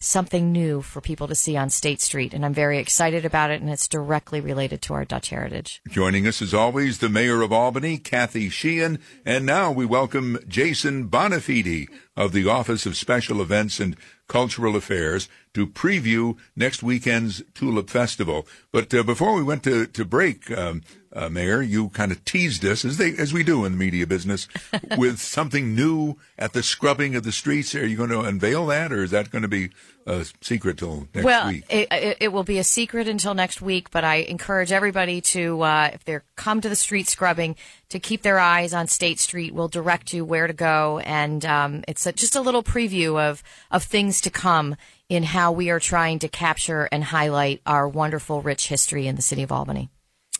something 0.01 0.53
new 0.53 0.81
for 0.81 1.01
people 1.01 1.27
to 1.27 1.35
see 1.35 1.57
on 1.57 1.69
State 1.69 1.99
Street, 1.99 2.33
and 2.33 2.45
I'm 2.45 2.53
very 2.53 2.77
excited 2.77 3.25
about 3.25 3.51
it, 3.51 3.59
and 3.59 3.69
it's 3.69 3.87
directly 3.87 4.39
related 4.39 4.81
to 4.83 4.93
our 4.93 5.03
Dutch 5.03 5.29
heritage. 5.29 5.81
Joining 5.89 6.25
us 6.25 6.41
as 6.41 6.53
always, 6.53 6.99
the 6.99 7.09
Mayor 7.09 7.41
of 7.41 7.51
Albany, 7.51 7.97
Kathy 7.97 8.47
Sheehan, 8.47 8.99
and 9.25 9.45
now 9.45 9.73
we 9.73 9.85
welcome 9.85 10.39
Jason 10.47 11.09
Bonafide 11.09 11.87
of 12.15 12.31
the 12.31 12.47
Office 12.47 12.85
of 12.85 12.95
Special 12.95 13.41
Events 13.41 13.81
and 13.81 13.97
Cultural 14.29 14.77
Affairs 14.77 15.27
to 15.53 15.67
preview 15.67 16.37
next 16.55 16.81
weekend's 16.81 17.43
Tulip 17.53 17.89
Festival. 17.89 18.47
But 18.71 18.93
uh, 18.93 19.03
before 19.03 19.35
we 19.35 19.43
went 19.43 19.63
to, 19.63 19.85
to 19.85 20.05
break, 20.05 20.49
um, 20.57 20.81
uh, 21.13 21.29
Mayor, 21.29 21.61
you 21.61 21.89
kind 21.89 22.11
of 22.11 22.23
teased 22.23 22.63
us, 22.63 22.85
as 22.85 22.97
they 22.97 23.15
as 23.17 23.33
we 23.33 23.43
do 23.43 23.65
in 23.65 23.71
the 23.71 23.77
media 23.77 24.05
business, 24.05 24.47
with 24.97 25.19
something 25.19 25.73
new 25.73 26.17
at 26.37 26.53
the 26.53 26.61
scrubbing 26.61 27.15
of 27.15 27.23
the 27.23 27.31
streets. 27.31 27.73
Are 27.73 27.85
you 27.85 27.97
going 27.97 28.11
to 28.11 28.21
unveil 28.21 28.67
that, 28.67 28.91
or 28.91 29.03
is 29.03 29.11
that 29.11 29.31
going 29.31 29.41
to 29.41 29.47
be 29.47 29.69
a 30.05 30.25
secret 30.41 30.77
till 30.77 31.07
next 31.13 31.25
well, 31.25 31.47
week? 31.47 31.65
Well, 31.69 31.87
it, 31.91 32.17
it, 32.19 32.31
will 32.31 32.43
be 32.43 32.59
a 32.59 32.63
secret 32.63 33.07
until 33.07 33.33
next 33.33 33.61
week. 33.61 33.89
But 33.89 34.03
I 34.03 34.17
encourage 34.17 34.71
everybody 34.71 35.21
to, 35.21 35.61
uh, 35.61 35.89
if 35.93 36.05
they 36.05 36.19
come 36.35 36.61
to 36.61 36.69
the 36.69 36.75
street 36.75 37.07
scrubbing, 37.07 37.55
to 37.89 37.99
keep 37.99 38.21
their 38.21 38.37
eyes 38.37 38.73
on 38.73 38.87
State 38.87 39.19
Street. 39.19 39.53
We'll 39.53 39.67
direct 39.67 40.13
you 40.13 40.23
where 40.23 40.45
to 40.45 40.53
go, 40.53 40.99
and 40.99 41.43
um, 41.45 41.83
it's 41.87 42.05
a, 42.05 42.11
just 42.11 42.35
a 42.35 42.41
little 42.41 42.63
preview 42.63 43.19
of 43.19 43.41
of 43.71 43.83
things 43.83 44.21
to 44.21 44.29
come 44.29 44.75
in 45.09 45.23
how 45.23 45.51
we 45.51 45.71
are 45.71 45.79
trying 45.79 46.19
to 46.19 46.27
capture 46.27 46.87
and 46.91 47.03
highlight 47.03 47.61
our 47.65 47.87
wonderful, 47.87 48.43
rich 48.43 48.67
history 48.67 49.07
in 49.07 49.15
the 49.15 49.23
city 49.23 49.41
of 49.41 49.51
Albany. 49.51 49.89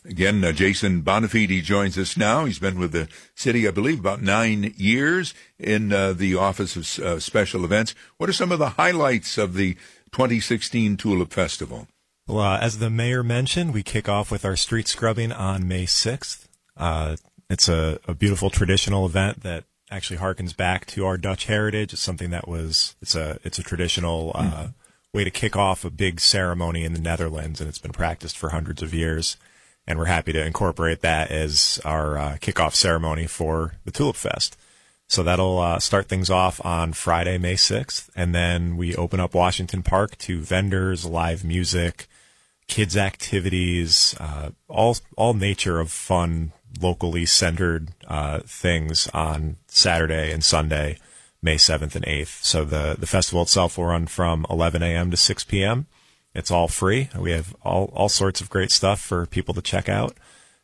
Again, 0.04 0.42
uh, 0.42 0.52
Jason 0.52 1.02
Bonafide 1.02 1.62
joins 1.62 1.98
us 1.98 2.16
now. 2.16 2.46
He's 2.46 2.58
been 2.58 2.78
with 2.78 2.92
the 2.92 3.08
city, 3.34 3.68
I 3.68 3.70
believe, 3.70 4.00
about 4.00 4.22
nine 4.22 4.72
years 4.76 5.34
in 5.58 5.92
uh, 5.92 6.14
the 6.14 6.34
Office 6.36 6.76
of 6.76 7.04
uh, 7.04 7.20
Special 7.20 7.64
Events. 7.64 7.94
What 8.16 8.30
are 8.30 8.34
some 8.34 8.50
of 8.50 8.58
the 8.58 8.70
highlights 8.70 9.36
of 9.36 9.54
the 9.54 9.74
2016 10.12 10.96
Tulip 10.96 11.32
Festival? 11.32 11.86
Well, 12.26 12.40
uh, 12.40 12.58
as 12.58 12.78
the 12.78 12.88
mayor 12.88 13.22
mentioned, 13.22 13.74
we 13.74 13.82
kick 13.82 14.08
off 14.08 14.30
with 14.30 14.44
our 14.44 14.56
street 14.56 14.88
scrubbing 14.88 15.32
on 15.32 15.68
May 15.68 15.84
6th. 15.84 16.46
Uh, 16.76 17.16
it's 17.50 17.68
a, 17.68 17.98
a, 18.06 18.14
beautiful 18.14 18.48
traditional 18.48 19.04
event 19.04 19.42
that 19.42 19.64
actually 19.90 20.18
harkens 20.18 20.56
back 20.56 20.86
to 20.86 21.04
our 21.04 21.18
Dutch 21.18 21.46
heritage. 21.46 21.92
It's 21.92 22.00
something 22.00 22.30
that 22.30 22.48
was 22.48 22.94
it's 23.02 23.16
a 23.16 23.38
it's 23.42 23.58
a 23.58 23.62
traditional 23.62 24.32
mm. 24.32 24.72
way 25.12 25.24
to 25.24 25.30
kick 25.30 25.56
off 25.56 25.84
a 25.84 25.90
big 25.90 26.20
ceremony 26.20 26.84
in 26.84 26.94
the 26.94 27.00
Netherlands, 27.00 27.60
and 27.60 27.68
it's 27.68 27.80
been 27.80 27.92
practiced 27.92 28.38
for 28.38 28.50
hundreds 28.50 28.82
of 28.82 28.94
years 28.94 29.36
and 29.90 29.98
we're 29.98 30.04
happy 30.04 30.32
to 30.32 30.46
incorporate 30.46 31.00
that 31.00 31.32
as 31.32 31.80
our 31.84 32.16
uh, 32.16 32.36
kickoff 32.40 32.74
ceremony 32.74 33.26
for 33.26 33.74
the 33.84 33.90
Tulip 33.90 34.14
Fest. 34.14 34.56
So 35.08 35.24
that'll 35.24 35.58
uh, 35.58 35.80
start 35.80 36.06
things 36.06 36.30
off 36.30 36.64
on 36.64 36.92
Friday, 36.92 37.38
May 37.38 37.54
6th, 37.54 38.08
and 38.14 38.32
then 38.32 38.76
we 38.76 38.94
open 38.94 39.18
up 39.18 39.34
Washington 39.34 39.82
Park 39.82 40.16
to 40.18 40.38
vendors, 40.38 41.04
live 41.04 41.42
music, 41.42 42.06
kids 42.68 42.96
activities, 42.96 44.14
uh, 44.20 44.50
all 44.68 44.96
all 45.16 45.34
nature 45.34 45.80
of 45.80 45.90
fun, 45.90 46.52
locally 46.80 47.26
centered 47.26 47.88
uh, 48.06 48.38
things 48.46 49.08
on 49.12 49.56
Saturday 49.66 50.30
and 50.30 50.44
Sunday, 50.44 50.98
May 51.42 51.56
7th 51.56 51.96
and 51.96 52.04
8th. 52.04 52.44
So 52.44 52.64
the 52.64 52.94
the 52.96 53.08
festival 53.08 53.42
itself 53.42 53.76
will 53.76 53.86
run 53.86 54.06
from 54.06 54.46
11 54.48 54.84
a.m. 54.84 55.10
to 55.10 55.16
6 55.16 55.42
p.m. 55.42 55.88
It's 56.34 56.50
all 56.50 56.68
free. 56.68 57.08
We 57.18 57.32
have 57.32 57.54
all, 57.62 57.92
all 57.94 58.08
sorts 58.08 58.40
of 58.40 58.50
great 58.50 58.70
stuff 58.70 59.00
for 59.00 59.26
people 59.26 59.54
to 59.54 59.62
check 59.62 59.88
out. 59.88 60.16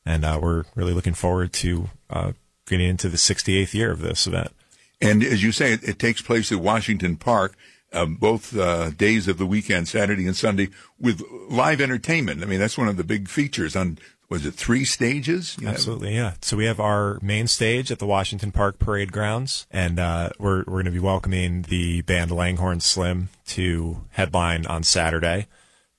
And 0.04 0.24
uh, 0.24 0.38
we're 0.40 0.64
really 0.74 0.92
looking 0.92 1.14
forward 1.14 1.52
to 1.54 1.90
uh, 2.08 2.32
getting 2.66 2.88
into 2.88 3.08
the 3.08 3.16
68th 3.16 3.74
year 3.74 3.90
of 3.90 4.00
this 4.00 4.26
event. 4.26 4.52
And 5.00 5.22
as 5.22 5.42
you 5.42 5.52
say, 5.52 5.72
it, 5.72 5.82
it 5.82 5.98
takes 5.98 6.22
place 6.22 6.52
at 6.52 6.58
Washington 6.58 7.16
Park. 7.16 7.56
Um, 7.92 8.16
both 8.16 8.54
uh, 8.54 8.90
days 8.90 9.28
of 9.28 9.38
the 9.38 9.46
weekend, 9.46 9.88
Saturday 9.88 10.26
and 10.26 10.36
Sunday, 10.36 10.68
with 11.00 11.22
live 11.48 11.80
entertainment. 11.80 12.42
I 12.42 12.46
mean, 12.46 12.58
that's 12.58 12.76
one 12.76 12.88
of 12.88 12.96
the 12.96 13.04
big 13.04 13.28
features 13.28 13.76
on 13.76 13.98
was 14.28 14.44
it 14.44 14.54
three 14.54 14.84
stages? 14.84 15.56
You 15.60 15.68
Absolutely, 15.68 16.14
have? 16.14 16.32
yeah. 16.32 16.32
So 16.40 16.56
we 16.56 16.64
have 16.64 16.80
our 16.80 17.18
main 17.22 17.46
stage 17.46 17.92
at 17.92 18.00
the 18.00 18.06
Washington 18.06 18.50
Park 18.50 18.78
Parade 18.78 19.12
Grounds, 19.12 19.66
and 19.70 20.00
uh, 20.00 20.30
we're 20.38 20.58
we're 20.66 20.82
going 20.82 20.86
to 20.86 20.90
be 20.90 20.98
welcoming 20.98 21.62
the 21.62 22.02
band 22.02 22.32
Langhorne 22.32 22.80
Slim 22.80 23.28
to 23.48 24.02
headline 24.10 24.66
on 24.66 24.82
Saturday. 24.82 25.46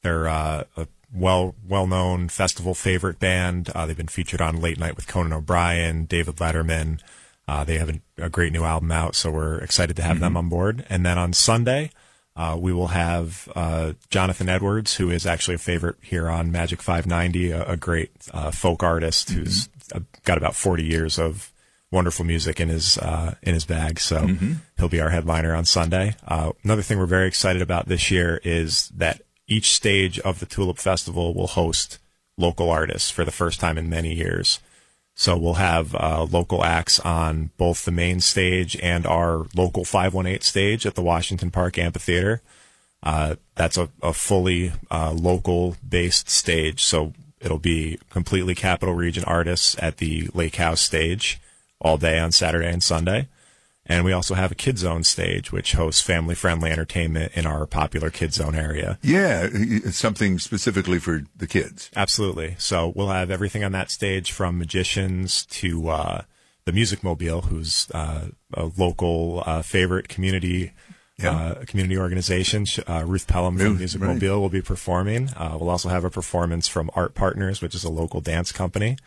They're 0.07 0.29
uh, 0.29 0.63
a 0.77 0.87
well 1.13 1.53
well 1.67 1.85
known 1.85 2.29
festival 2.29 2.73
favorite 2.73 3.19
band. 3.19 3.69
Uh, 3.75 3.85
they've 3.85 3.97
been 3.97 4.07
featured 4.07 4.39
on 4.39 4.61
Late 4.61 4.79
Night 4.79 4.95
with 4.95 5.05
Conan 5.05 5.33
O'Brien, 5.33 6.05
David 6.05 6.37
Letterman. 6.37 7.01
Uh, 7.45 7.65
they 7.65 7.77
have 7.77 7.89
a, 7.89 7.99
a, 8.17 8.29
great 8.29 8.53
new 8.53 8.63
album 8.63 8.89
out, 8.89 9.15
so 9.15 9.29
we're 9.31 9.57
excited 9.57 9.97
to 9.97 10.01
have 10.01 10.15
mm-hmm. 10.15 10.23
them 10.23 10.37
on 10.37 10.47
board. 10.47 10.85
And 10.89 11.05
then 11.05 11.17
on 11.17 11.33
Sunday, 11.33 11.91
uh, 12.37 12.57
we 12.57 12.71
will 12.71 12.87
have 12.87 13.49
uh, 13.53 13.93
Jonathan 14.09 14.47
Edwards, 14.47 14.95
who 14.95 15.09
is 15.09 15.25
actually 15.25 15.55
a 15.55 15.59
favorite 15.59 15.97
here 16.01 16.29
on 16.29 16.53
Magic 16.53 16.81
590, 16.81 17.51
a, 17.51 17.71
a 17.71 17.77
great 17.77 18.11
uh, 18.33 18.51
folk 18.51 18.81
artist 18.81 19.27
mm-hmm. 19.27 19.39
who's 19.39 19.67
got 20.23 20.37
about 20.37 20.55
40 20.55 20.85
years 20.85 21.19
of 21.19 21.51
wonderful 21.91 22.25
music 22.25 22.61
in 22.61 22.69
his 22.69 22.97
uh, 22.97 23.35
in 23.41 23.53
his 23.53 23.65
bag. 23.65 23.99
So 23.99 24.21
mm-hmm. 24.21 24.53
he'll 24.77 24.89
be 24.89 25.01
our 25.01 25.09
headliner 25.09 25.53
on 25.53 25.65
Sunday. 25.65 26.15
Uh, 26.25 26.53
another 26.63 26.81
thing 26.81 26.97
we're 26.97 27.05
very 27.05 27.27
excited 27.27 27.61
about 27.61 27.87
this 27.87 28.09
year 28.09 28.39
is 28.43 28.89
that 28.95 29.21
each 29.47 29.71
stage 29.73 30.19
of 30.19 30.39
the 30.39 30.45
Tulip 30.45 30.77
Festival 30.77 31.33
will 31.33 31.47
host 31.47 31.99
local 32.37 32.69
artists 32.69 33.09
for 33.09 33.25
the 33.25 33.31
first 33.31 33.59
time 33.59 33.77
in 33.77 33.89
many 33.89 34.13
years. 34.13 34.59
So 35.15 35.35
we'll 35.35 35.55
have 35.55 35.95
uh, 35.95 36.27
local 36.29 36.63
acts 36.63 36.99
on 36.99 37.49
both 37.57 37.85
the 37.85 37.91
main 37.91 38.19
stage 38.19 38.77
and 38.77 39.07
our 39.07 39.47
local 39.55 39.83
518 39.83 40.41
stage 40.41 40.85
at 40.85 40.93
the 40.93 41.01
Washington 41.01 41.49
Park 41.49 41.79
Amphitheater. 41.79 42.41
Uh, 43.01 43.35
that's 43.55 43.77
a, 43.77 43.89
a 44.03 44.13
fully 44.13 44.73
uh, 44.91 45.11
local 45.13 45.75
based 45.87 46.29
stage. 46.29 46.83
So 46.83 47.13
it'll 47.41 47.57
be 47.57 47.99
completely 48.11 48.53
Capital 48.53 48.93
Region 48.93 49.23
artists 49.23 49.75
at 49.79 49.97
the 49.97 50.29
Lake 50.35 50.57
House 50.57 50.81
stage 50.81 51.39
all 51.81 51.97
day 51.97 52.19
on 52.19 52.31
Saturday 52.31 52.69
and 52.69 52.83
Sunday. 52.83 53.27
And 53.89 54.03
we 54.03 54.11
also 54.11 54.35
have 54.35 54.51
a 54.51 54.55
Kid 54.55 54.77
Zone 54.77 55.03
stage, 55.03 55.51
which 55.51 55.71
hosts 55.71 56.01
family 56.01 56.35
friendly 56.35 56.69
entertainment 56.71 57.31
in 57.35 57.45
our 57.45 57.65
popular 57.65 58.09
Kid 58.09 58.33
Zone 58.33 58.53
area. 58.53 58.99
Yeah, 59.01 59.47
something 59.91 60.39
specifically 60.39 60.99
for 60.99 61.23
the 61.35 61.47
kids. 61.47 61.89
Absolutely. 61.95 62.55
So 62.59 62.91
we'll 62.95 63.09
have 63.09 63.31
everything 63.31 63.63
on 63.63 63.71
that 63.71 63.89
stage 63.89 64.31
from 64.31 64.59
magicians 64.59 65.45
to 65.45 65.87
uh, 65.87 66.21
the 66.65 66.73
Music 66.73 67.01
Mobile, 67.01 67.43
who's 67.43 67.87
uh, 67.93 68.27
a 68.53 68.69
local 68.77 69.41
uh, 69.45 69.61
favorite 69.61 70.09
community. 70.09 70.73
Yeah. 71.19 71.31
Uh, 71.31 71.65
community 71.65 71.97
organization. 71.97 72.67
Uh, 72.87 73.03
Ruth 73.03 73.25
Pelham 73.25 73.57
from 73.57 73.79
Music 73.79 73.99
right. 73.99 74.13
Mobile 74.13 74.39
will 74.39 74.49
be 74.49 74.61
performing. 74.61 75.29
Uh, 75.29 75.57
we'll 75.59 75.71
also 75.71 75.89
have 75.89 76.05
a 76.05 76.11
performance 76.11 76.67
from 76.67 76.91
Art 76.93 77.15
Partners, 77.15 77.59
which 77.59 77.73
is 77.73 77.83
a 77.83 77.89
local 77.89 78.21
dance 78.21 78.51
company, 78.51 78.99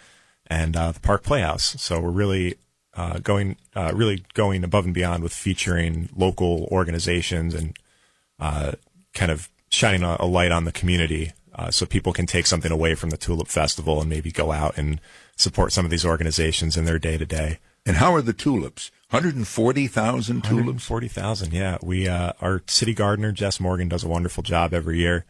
and 0.48 0.76
uh, 0.76 0.90
the 0.90 0.98
Park 0.98 1.22
Playhouse. 1.22 1.80
So 1.80 2.00
we're 2.00 2.10
really 2.10 2.56
uh, 2.94 3.18
going, 3.18 3.56
uh, 3.74 3.92
really 3.94 4.24
going 4.34 4.64
above 4.64 4.84
and 4.84 4.94
beyond 4.94 5.22
with 5.22 5.32
featuring 5.32 6.08
local 6.16 6.68
organizations 6.70 7.54
and 7.54 7.76
uh, 8.38 8.72
kind 9.14 9.30
of 9.30 9.48
shining 9.70 10.02
a, 10.02 10.16
a 10.20 10.26
light 10.26 10.52
on 10.52 10.64
the 10.64 10.72
community, 10.72 11.32
uh, 11.54 11.70
so 11.70 11.84
people 11.86 12.12
can 12.12 12.26
take 12.26 12.46
something 12.46 12.72
away 12.72 12.94
from 12.94 13.10
the 13.10 13.16
Tulip 13.16 13.48
Festival 13.48 14.00
and 14.00 14.08
maybe 14.08 14.30
go 14.30 14.52
out 14.52 14.76
and 14.78 15.00
support 15.36 15.72
some 15.72 15.84
of 15.84 15.90
these 15.90 16.04
organizations 16.04 16.76
in 16.76 16.84
their 16.84 16.98
day 16.98 17.18
to 17.18 17.26
day. 17.26 17.58
And 17.86 17.96
how 17.96 18.14
are 18.14 18.22
the 18.22 18.32
tulips? 18.32 18.90
140,000 19.10 20.44
tulips? 20.44 20.84
40,000, 20.84 21.52
yeah. 21.52 21.78
We, 21.82 22.08
uh, 22.08 22.32
our 22.40 22.62
city 22.66 22.94
gardener, 22.94 23.32
Jess 23.32 23.58
Morgan, 23.58 23.88
does 23.88 24.04
a 24.04 24.08
wonderful 24.08 24.42
job 24.42 24.72
every 24.74 24.98
year. 24.98 25.24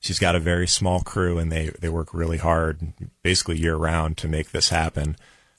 She's 0.00 0.18
got 0.18 0.36
a 0.36 0.40
very 0.40 0.66
small 0.66 1.00
crew 1.00 1.38
and 1.38 1.50
they, 1.50 1.70
they 1.80 1.88
work 1.88 2.14
really 2.14 2.38
hard, 2.38 2.92
basically 3.22 3.58
year 3.58 3.76
round 3.76 4.16
to 4.18 4.28
make 4.28 4.52
this 4.52 4.68
happen. 4.68 5.16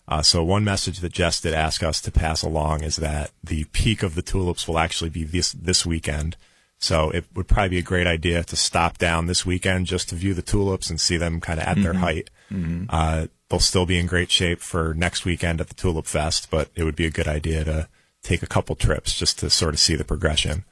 Uh, 0.07 0.21
so 0.21 0.43
one 0.43 0.63
message 0.63 0.99
that 0.99 1.11
Jess 1.11 1.41
did 1.41 1.53
ask 1.53 1.83
us 1.83 1.99
to 2.01 2.11
pass 2.11 2.41
along 2.41 2.83
is 2.83 2.95
that 2.97 3.31
the 3.43 3.65
peak 3.65 4.03
of 4.03 4.15
the 4.15 4.21
tulips 4.21 4.67
will 4.67 4.79
actually 4.79 5.09
be 5.09 5.23
this, 5.23 5.51
this 5.51 5.85
weekend. 5.85 6.37
So 6.79 7.09
it 7.09 7.25
would 7.33 7.47
probably 7.47 7.69
be 7.69 7.77
a 7.79 7.83
great 7.83 8.07
idea 8.07 8.43
to 8.43 8.55
stop 8.55 8.97
down 8.97 9.25
this 9.25 9.45
weekend 9.45 9.87
just 9.87 10.09
to 10.09 10.15
view 10.15 10.33
the 10.33 10.41
tulips 10.41 10.89
and 10.89 11.01
see 11.01 11.17
them 11.17 11.41
kind 11.41 11.59
of 11.59 11.65
at 11.67 11.81
their 11.81 11.93
height. 11.93 12.29
Uh, 12.89 13.27
they'll 13.49 13.59
still 13.59 13.85
be 13.85 13.97
in 13.97 14.05
great 14.05 14.31
shape 14.31 14.59
for 14.61 14.93
next 14.93 15.25
weekend 15.25 15.59
at 15.59 15.67
the 15.67 15.73
Tulip 15.73 16.05
Fest, 16.05 16.49
but 16.49 16.69
it 16.75 16.83
would 16.83 16.95
be 16.95 17.05
a 17.05 17.11
good 17.11 17.27
idea 17.27 17.63
to 17.63 17.89
take 18.21 18.43
a 18.43 18.47
couple 18.47 18.75
trips 18.75 19.17
just 19.17 19.39
to 19.39 19.49
sort 19.49 19.73
of 19.73 19.79
see 19.79 19.95
the 19.95 20.03
progression. 20.05 20.63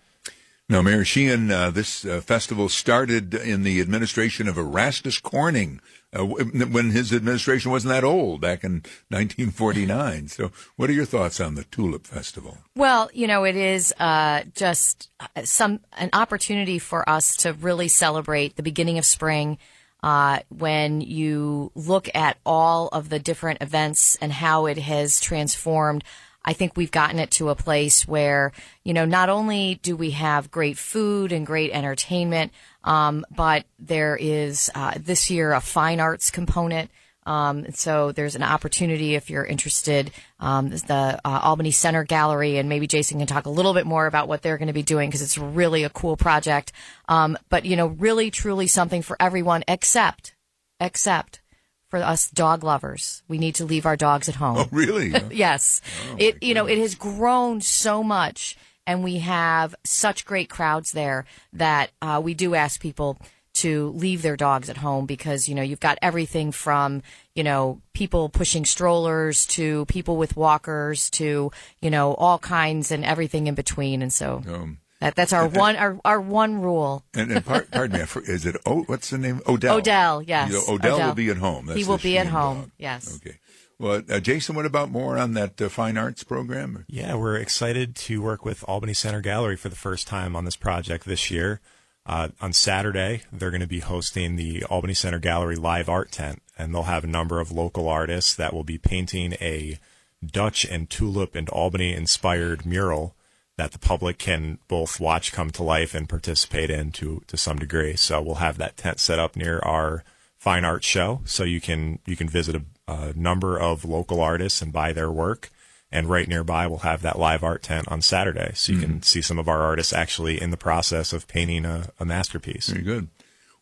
Now, 0.67 0.81
Mayor 0.81 1.05
Sheehan, 1.05 1.51
uh, 1.51 1.69
this 1.69 2.05
uh, 2.05 2.21
festival 2.21 2.69
started 2.69 3.35
in 3.35 3.61
the 3.61 3.79
administration 3.79 4.47
of 4.47 4.57
Erastus 4.57 5.19
Corning 5.19 5.79
uh, 6.11 6.25
when 6.25 6.89
his 6.89 7.13
administration 7.13 7.69
wasn't 7.69 7.93
that 7.93 8.03
old 8.03 8.41
back 8.41 8.63
in 8.63 8.81
1949. 9.09 10.27
So, 10.29 10.51
what 10.75 10.89
are 10.89 10.93
your 10.93 11.05
thoughts 11.05 11.39
on 11.39 11.53
the 11.53 11.65
Tulip 11.65 12.07
Festival? 12.07 12.57
Well, 12.75 13.11
you 13.13 13.27
know, 13.27 13.43
it 13.43 13.55
is 13.55 13.93
uh, 13.99 14.43
just 14.55 15.11
uh, 15.19 15.43
some 15.43 15.81
an 15.97 16.09
opportunity 16.13 16.79
for 16.79 17.07
us 17.07 17.35
to 17.37 17.53
really 17.53 17.87
celebrate 17.87 18.55
the 18.55 18.63
beginning 18.63 18.97
of 18.97 19.05
spring. 19.05 19.59
Uh, 20.01 20.39
when 20.49 21.01
you 21.01 21.71
look 21.73 22.09
at 22.13 22.37
all 22.45 22.89
of 22.89 23.09
the 23.09 23.17
different 23.19 23.61
events 23.61 24.15
and 24.21 24.31
how 24.31 24.65
it 24.67 24.77
has 24.77 25.19
transformed, 25.19 26.03
I 26.45 26.53
think 26.53 26.77
we've 26.77 26.91
gotten 26.91 27.19
it 27.19 27.31
to 27.31 27.49
a 27.49 27.55
place 27.55 28.07
where, 28.07 28.51
you 28.83 28.93
know, 28.93 29.05
not 29.05 29.29
only 29.29 29.79
do 29.81 29.97
we 29.97 30.11
have 30.11 30.51
great 30.51 30.77
food 30.77 31.31
and 31.31 31.45
great 31.45 31.71
entertainment, 31.71 32.51
um, 32.83 33.25
but 33.35 33.65
there 33.79 34.15
is 34.15 34.69
uh, 34.75 34.93
this 34.97 35.31
year 35.31 35.51
a 35.51 35.59
fine 35.59 35.99
arts 35.99 36.29
component. 36.29 36.91
Um, 37.25 37.71
so 37.73 38.11
there's 38.11 38.35
an 38.35 38.43
opportunity 38.43 39.15
if 39.15 39.31
you're 39.31 39.43
interested. 39.43 40.11
Um, 40.39 40.69
the 40.69 41.19
uh, 41.25 41.39
Albany 41.43 41.71
Center 41.71 42.03
Gallery, 42.03 42.57
and 42.57 42.69
maybe 42.69 42.85
Jason 42.85 43.17
can 43.17 43.25
talk 43.25 43.47
a 43.47 43.49
little 43.49 43.73
bit 43.73 43.87
more 43.87 44.05
about 44.05 44.27
what 44.27 44.43
they're 44.43 44.59
going 44.59 44.67
to 44.67 44.73
be 44.73 44.83
doing 44.83 45.09
because 45.09 45.23
it's 45.23 45.37
really 45.37 45.83
a 45.83 45.89
cool 45.89 46.17
project. 46.17 46.71
Um, 47.09 47.35
but 47.49 47.65
you 47.65 47.75
know, 47.75 47.87
really, 47.87 48.29
truly 48.29 48.67
something 48.67 49.01
for 49.01 49.17
everyone 49.19 49.63
except, 49.67 50.35
except 50.79 51.41
for 51.89 51.99
us 51.99 52.29
dog 52.29 52.63
lovers. 52.63 53.23
We 53.27 53.37
need 53.37 53.55
to 53.55 53.65
leave 53.65 53.85
our 53.85 53.95
dogs 53.97 54.27
at 54.29 54.35
home. 54.35 54.57
Oh, 54.57 54.67
really? 54.71 55.13
Yes. 55.31 55.81
it 56.17 56.41
you 56.41 56.53
know, 56.53 56.65
it 56.65 56.77
has 56.77 56.95
grown 56.95 57.61
so 57.61 58.03
much 58.03 58.57
and 58.87 59.03
we 59.03 59.19
have 59.19 59.75
such 59.83 60.25
great 60.25 60.49
crowds 60.49 60.91
there 60.91 61.25
that 61.53 61.91
uh, 62.01 62.21
we 62.23 62.33
do 62.33 62.55
ask 62.55 62.79
people 62.79 63.17
to 63.53 63.89
leave 63.91 64.21
their 64.21 64.35
dogs 64.35 64.69
at 64.69 64.77
home 64.77 65.05
because 65.05 65.47
you 65.47 65.55
know 65.55 65.61
you've 65.61 65.79
got 65.79 65.97
everything 66.01 66.51
from 66.51 67.01
you 67.35 67.43
know 67.43 67.81
people 67.93 68.27
pushing 68.27 68.65
strollers 68.65 69.45
to 69.45 69.85
people 69.85 70.17
with 70.17 70.35
walkers 70.35 71.09
to 71.09 71.49
you 71.81 71.89
know 71.89 72.13
all 72.15 72.37
kinds 72.37 72.91
and 72.91 73.05
everything 73.05 73.47
in 73.47 73.55
between 73.55 74.01
and 74.01 74.11
so 74.11 74.41
Um, 74.45 74.79
that 74.99 75.15
that's 75.15 75.33
our 75.33 75.47
one 75.47 75.75
our, 75.75 75.99
our 76.05 76.21
one 76.21 76.61
rule 76.61 77.03
and, 77.13 77.31
and 77.31 77.45
par- 77.45 77.65
pardon 77.71 77.99
me, 77.99 78.05
is 78.27 78.45
it 78.45 78.55
oh, 78.65 78.83
what's 78.83 79.09
the 79.09 79.17
name? 79.17 79.41
Odell. 79.47 79.77
Odell, 79.77 80.21
yes. 80.21 80.49
You 80.49 80.55
know, 80.55 80.75
Odell, 80.75 80.95
Odell. 80.95 81.07
will 81.07 81.15
be 81.15 81.29
at 81.29 81.37
home. 81.37 81.65
That's 81.65 81.79
he 81.79 81.85
will 81.85 81.97
be 81.97 82.17
at 82.17 82.27
home 82.27 82.61
dog. 82.61 82.71
yes 82.77 83.15
Okay. 83.17 83.39
Well, 83.77 84.03
uh, 84.09 84.21
Jason, 84.21 84.55
what 84.55 84.65
about 84.65 84.89
more 84.89 85.17
on 85.17 85.33
that 85.33 85.61
uh, 85.61 85.67
fine 85.67 85.97
arts 85.97 86.23
program? 86.23 86.85
Yeah, 86.87 87.15
we're 87.15 87.35
excited 87.35 87.93
to 87.97 88.21
work 88.21 88.45
with 88.45 88.63
Albany 88.69 88.93
Center 88.93 89.19
Gallery 89.19 89.57
for 89.57 89.67
the 89.67 89.75
first 89.75 90.07
time 90.07 90.33
on 90.33 90.45
this 90.45 90.55
project 90.55 91.05
this 91.05 91.29
year. 91.29 91.59
Uh, 92.05 92.29
on 92.39 92.53
Saturday, 92.53 93.23
they're 93.33 93.51
going 93.51 93.59
to 93.61 93.67
be 93.67 93.79
hosting 93.79 94.35
the 94.37 94.63
Albany 94.65 94.93
Center 94.93 95.19
Gallery 95.19 95.57
live 95.57 95.89
art 95.89 96.11
tent, 96.11 96.41
and 96.57 96.73
they'll 96.73 96.83
have 96.83 97.03
a 97.03 97.07
number 97.07 97.41
of 97.41 97.51
local 97.51 97.89
artists 97.89 98.33
that 98.35 98.53
will 98.53 98.63
be 98.63 98.77
painting 98.77 99.33
a 99.41 99.77
Dutch 100.25 100.63
and 100.63 100.89
tulip 100.89 101.35
and 101.35 101.49
Albany 101.49 101.93
inspired 101.93 102.65
mural 102.65 103.15
that 103.57 103.71
the 103.71 103.79
public 103.79 104.17
can 104.17 104.59
both 104.67 104.99
watch 104.99 105.31
come 105.31 105.49
to 105.51 105.63
life 105.63 105.95
and 105.95 106.09
participate 106.09 106.69
in 106.69 106.91
to, 106.91 107.23
to 107.27 107.37
some 107.37 107.57
degree. 107.57 107.95
So 107.95 108.21
we'll 108.21 108.35
have 108.35 108.57
that 108.57 108.77
tent 108.77 108.99
set 108.99 109.19
up 109.19 109.35
near 109.35 109.59
our 109.59 110.03
fine 110.37 110.65
art 110.65 110.83
show, 110.83 111.21
so 111.25 111.43
you 111.43 111.61
can 111.61 111.99
you 112.05 112.15
can 112.15 112.29
visit 112.29 112.55
a, 112.55 112.61
a 112.87 113.13
number 113.13 113.57
of 113.57 113.85
local 113.85 114.21
artists 114.21 114.61
and 114.61 114.71
buy 114.71 114.93
their 114.93 115.11
work. 115.11 115.49
And 115.91 116.09
right 116.09 116.27
nearby, 116.27 116.67
we'll 116.67 116.79
have 116.79 117.01
that 117.03 117.17
live 117.17 117.43
art 117.43 117.63
tent 117.63 117.87
on 117.87 118.01
Saturday, 118.01 118.51
so 118.55 118.73
you 118.73 118.79
can 118.79 118.89
mm-hmm. 118.89 119.01
see 119.01 119.21
some 119.21 119.39
of 119.39 119.47
our 119.47 119.61
artists 119.61 119.93
actually 119.93 120.41
in 120.41 120.51
the 120.51 120.57
process 120.57 121.13
of 121.13 121.27
painting 121.27 121.63
a, 121.63 121.89
a 121.99 122.05
masterpiece. 122.05 122.67
Very 122.67 122.83
good. 122.83 123.07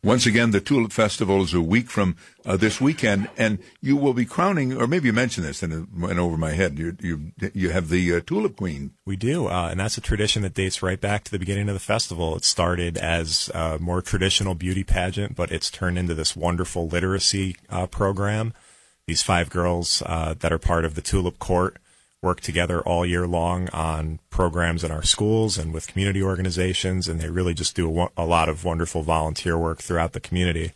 Once 0.04 0.26
again, 0.26 0.52
the 0.52 0.60
Tulip 0.60 0.92
Festival 0.92 1.42
is 1.42 1.54
a 1.54 1.62
week 1.62 1.90
from 1.90 2.18
uh, 2.46 2.58
this 2.58 2.82
weekend, 2.82 3.30
and 3.38 3.58
you 3.80 3.96
will 3.96 4.14
be 4.14 4.26
crowning, 4.26 4.76
or 4.76 4.86
maybe 4.86 5.08
you 5.08 5.14
mentioned 5.14 5.48
this 5.48 5.64
and 5.64 5.72
it 5.72 5.86
went 5.98 6.20
over 6.20 6.36
my 6.38 6.52
head. 6.52 6.78
You 6.78 6.98
you, 7.00 7.32
you 7.54 7.70
have 7.70 7.88
the 7.88 8.16
uh, 8.16 8.20
Tulip 8.20 8.58
Queen. 8.58 8.92
We 9.06 9.16
do, 9.16 9.48
uh, 9.48 9.70
and 9.72 9.80
that's 9.80 9.98
a 9.98 10.02
tradition 10.02 10.42
that 10.42 10.56
dates 10.56 10.84
right 10.84 11.00
back 11.00 11.24
to 11.24 11.32
the 11.32 11.40
beginning 11.40 11.70
of 11.70 11.74
the 11.74 11.80
festival. 11.80 12.36
It 12.36 12.44
started 12.44 12.98
as 12.98 13.50
a 13.54 13.80
more 13.80 14.02
traditional 14.02 14.56
beauty 14.56 14.84
pageant, 14.84 15.38
but 15.38 15.54
it's 15.54 15.72
turned 15.72 15.98
into 15.98 16.14
this 16.14 16.36
wonderful 16.36 16.86
literacy 16.86 17.56
uh, 17.70 17.88
program. 17.88 18.54
These 19.08 19.22
five 19.22 19.50
girls 19.50 20.04
uh, 20.06 20.36
that 20.38 20.52
are 20.52 20.60
part 20.60 20.84
of 20.84 20.96
the 20.96 21.02
Tulip 21.02 21.40
Court 21.40 21.78
work 22.24 22.42
together 22.42 22.82
all 22.82 23.06
year 23.06 23.28
long 23.28 23.70
on 23.70 24.20
programs 24.30 24.84
in 24.84 24.92
our 24.92 25.04
schools 25.04 25.58
and 25.58 25.74
with 25.74 25.88
community 25.88 26.24
organizations, 26.24 27.08
and 27.08 27.20
they 27.20 27.30
really 27.30 27.54
just 27.54 27.76
do 27.76 28.00
a, 28.00 28.10
a 28.18 28.26
lot 28.26 28.50
of 28.50 28.64
wonderful 28.64 29.04
volunteer 29.04 29.58
work 29.58 29.80
throughout 29.80 30.14
the 30.14 30.20
community. 30.20 30.72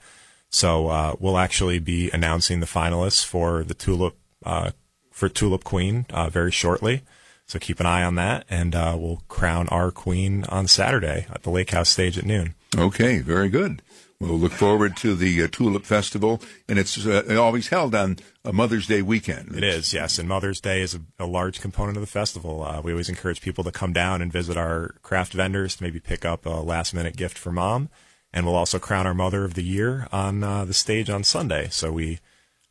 So 0.49 0.89
uh, 0.89 1.15
we'll 1.19 1.38
actually 1.38 1.79
be 1.79 2.12
announcing 2.12 2.60
the 2.60 2.65
finalists 2.65 3.25
for 3.25 3.63
the 3.63 3.73
Tulip 3.73 4.15
uh, 4.45 4.71
for 5.12 5.29
Tulip 5.29 5.63
Queen 5.63 6.05
uh, 6.12 6.29
very 6.29 6.51
shortly. 6.51 7.01
So 7.47 7.60
keep 7.60 7.79
an 7.79 7.86
eye 7.86 8.03
on 8.03 8.15
that, 8.15 8.45
and 8.49 8.75
uh, 8.75 8.95
we'll 8.99 9.23
crown 9.29 9.69
our 9.69 9.89
queen 9.89 10.43
on 10.49 10.67
Saturday 10.67 11.27
at 11.29 11.43
the 11.43 11.49
Lake 11.49 11.71
House 11.71 11.89
stage 11.89 12.17
at 12.17 12.25
noon. 12.25 12.55
Okay, 12.77 13.19
very 13.19 13.47
good. 13.47 13.81
We'll 14.19 14.39
look 14.39 14.51
forward 14.53 14.97
to 14.97 15.13
the 15.15 15.43
uh, 15.43 15.47
Tulip 15.51 15.86
Festival, 15.86 16.41
and 16.67 16.80
it's 16.80 17.06
uh, 17.06 17.38
always 17.39 17.67
held 17.67 17.93
on 17.93 18.17
a 18.43 18.51
Mother's 18.51 18.88
Day 18.88 19.03
weekend. 19.03 19.56
It 19.56 19.63
is, 19.63 19.93
yes. 19.93 20.17
And 20.17 20.27
Mother's 20.27 20.60
Day 20.60 20.82
is 20.82 20.95
a, 20.95 21.01
a 21.19 21.27
large 21.27 21.62
component 21.62 21.97
of 21.97 22.01
the 22.01 22.08
festival. 22.08 22.63
Uh, 22.63 22.82
we 22.82 22.91
always 22.91 23.10
encourage 23.10 23.41
people 23.41 23.63
to 23.63 23.71
come 23.71 23.93
down 23.93 24.23
and 24.23 24.34
visit 24.34 24.58
our 24.58 24.95
craft 25.03 25.34
vendors 25.34 25.75
to 25.75 25.84
maybe 25.84 25.99
pick 25.99 26.25
up 26.25 26.47
a 26.47 26.49
last 26.49 26.95
minute 26.95 27.15
gift 27.15 27.38
for 27.38 27.51
mom. 27.51 27.89
And 28.34 28.45
we'll 28.45 28.56
also 28.56 28.80
crown 28.80 29.06
our 29.06 29.13
Mother 29.13 29.45
of 29.45 29.53
the 29.53 29.63
Year 29.63 30.08
on 30.12 30.43
uh, 30.43 30.65
the 30.65 30.73
stage 30.73 31.12
on 31.12 31.23
Sunday. 31.23 31.67
So 31.69 31.91
we, 31.91 32.19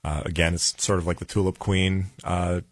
uh, 0.02 0.22
again, 0.24 0.52
it's 0.52 0.74
sort 0.82 0.98
of 0.98 1.06
like 1.06 1.20
the 1.20 1.24
Tulip 1.24 1.60
Queen 1.60 2.06
uh, 2.24 2.62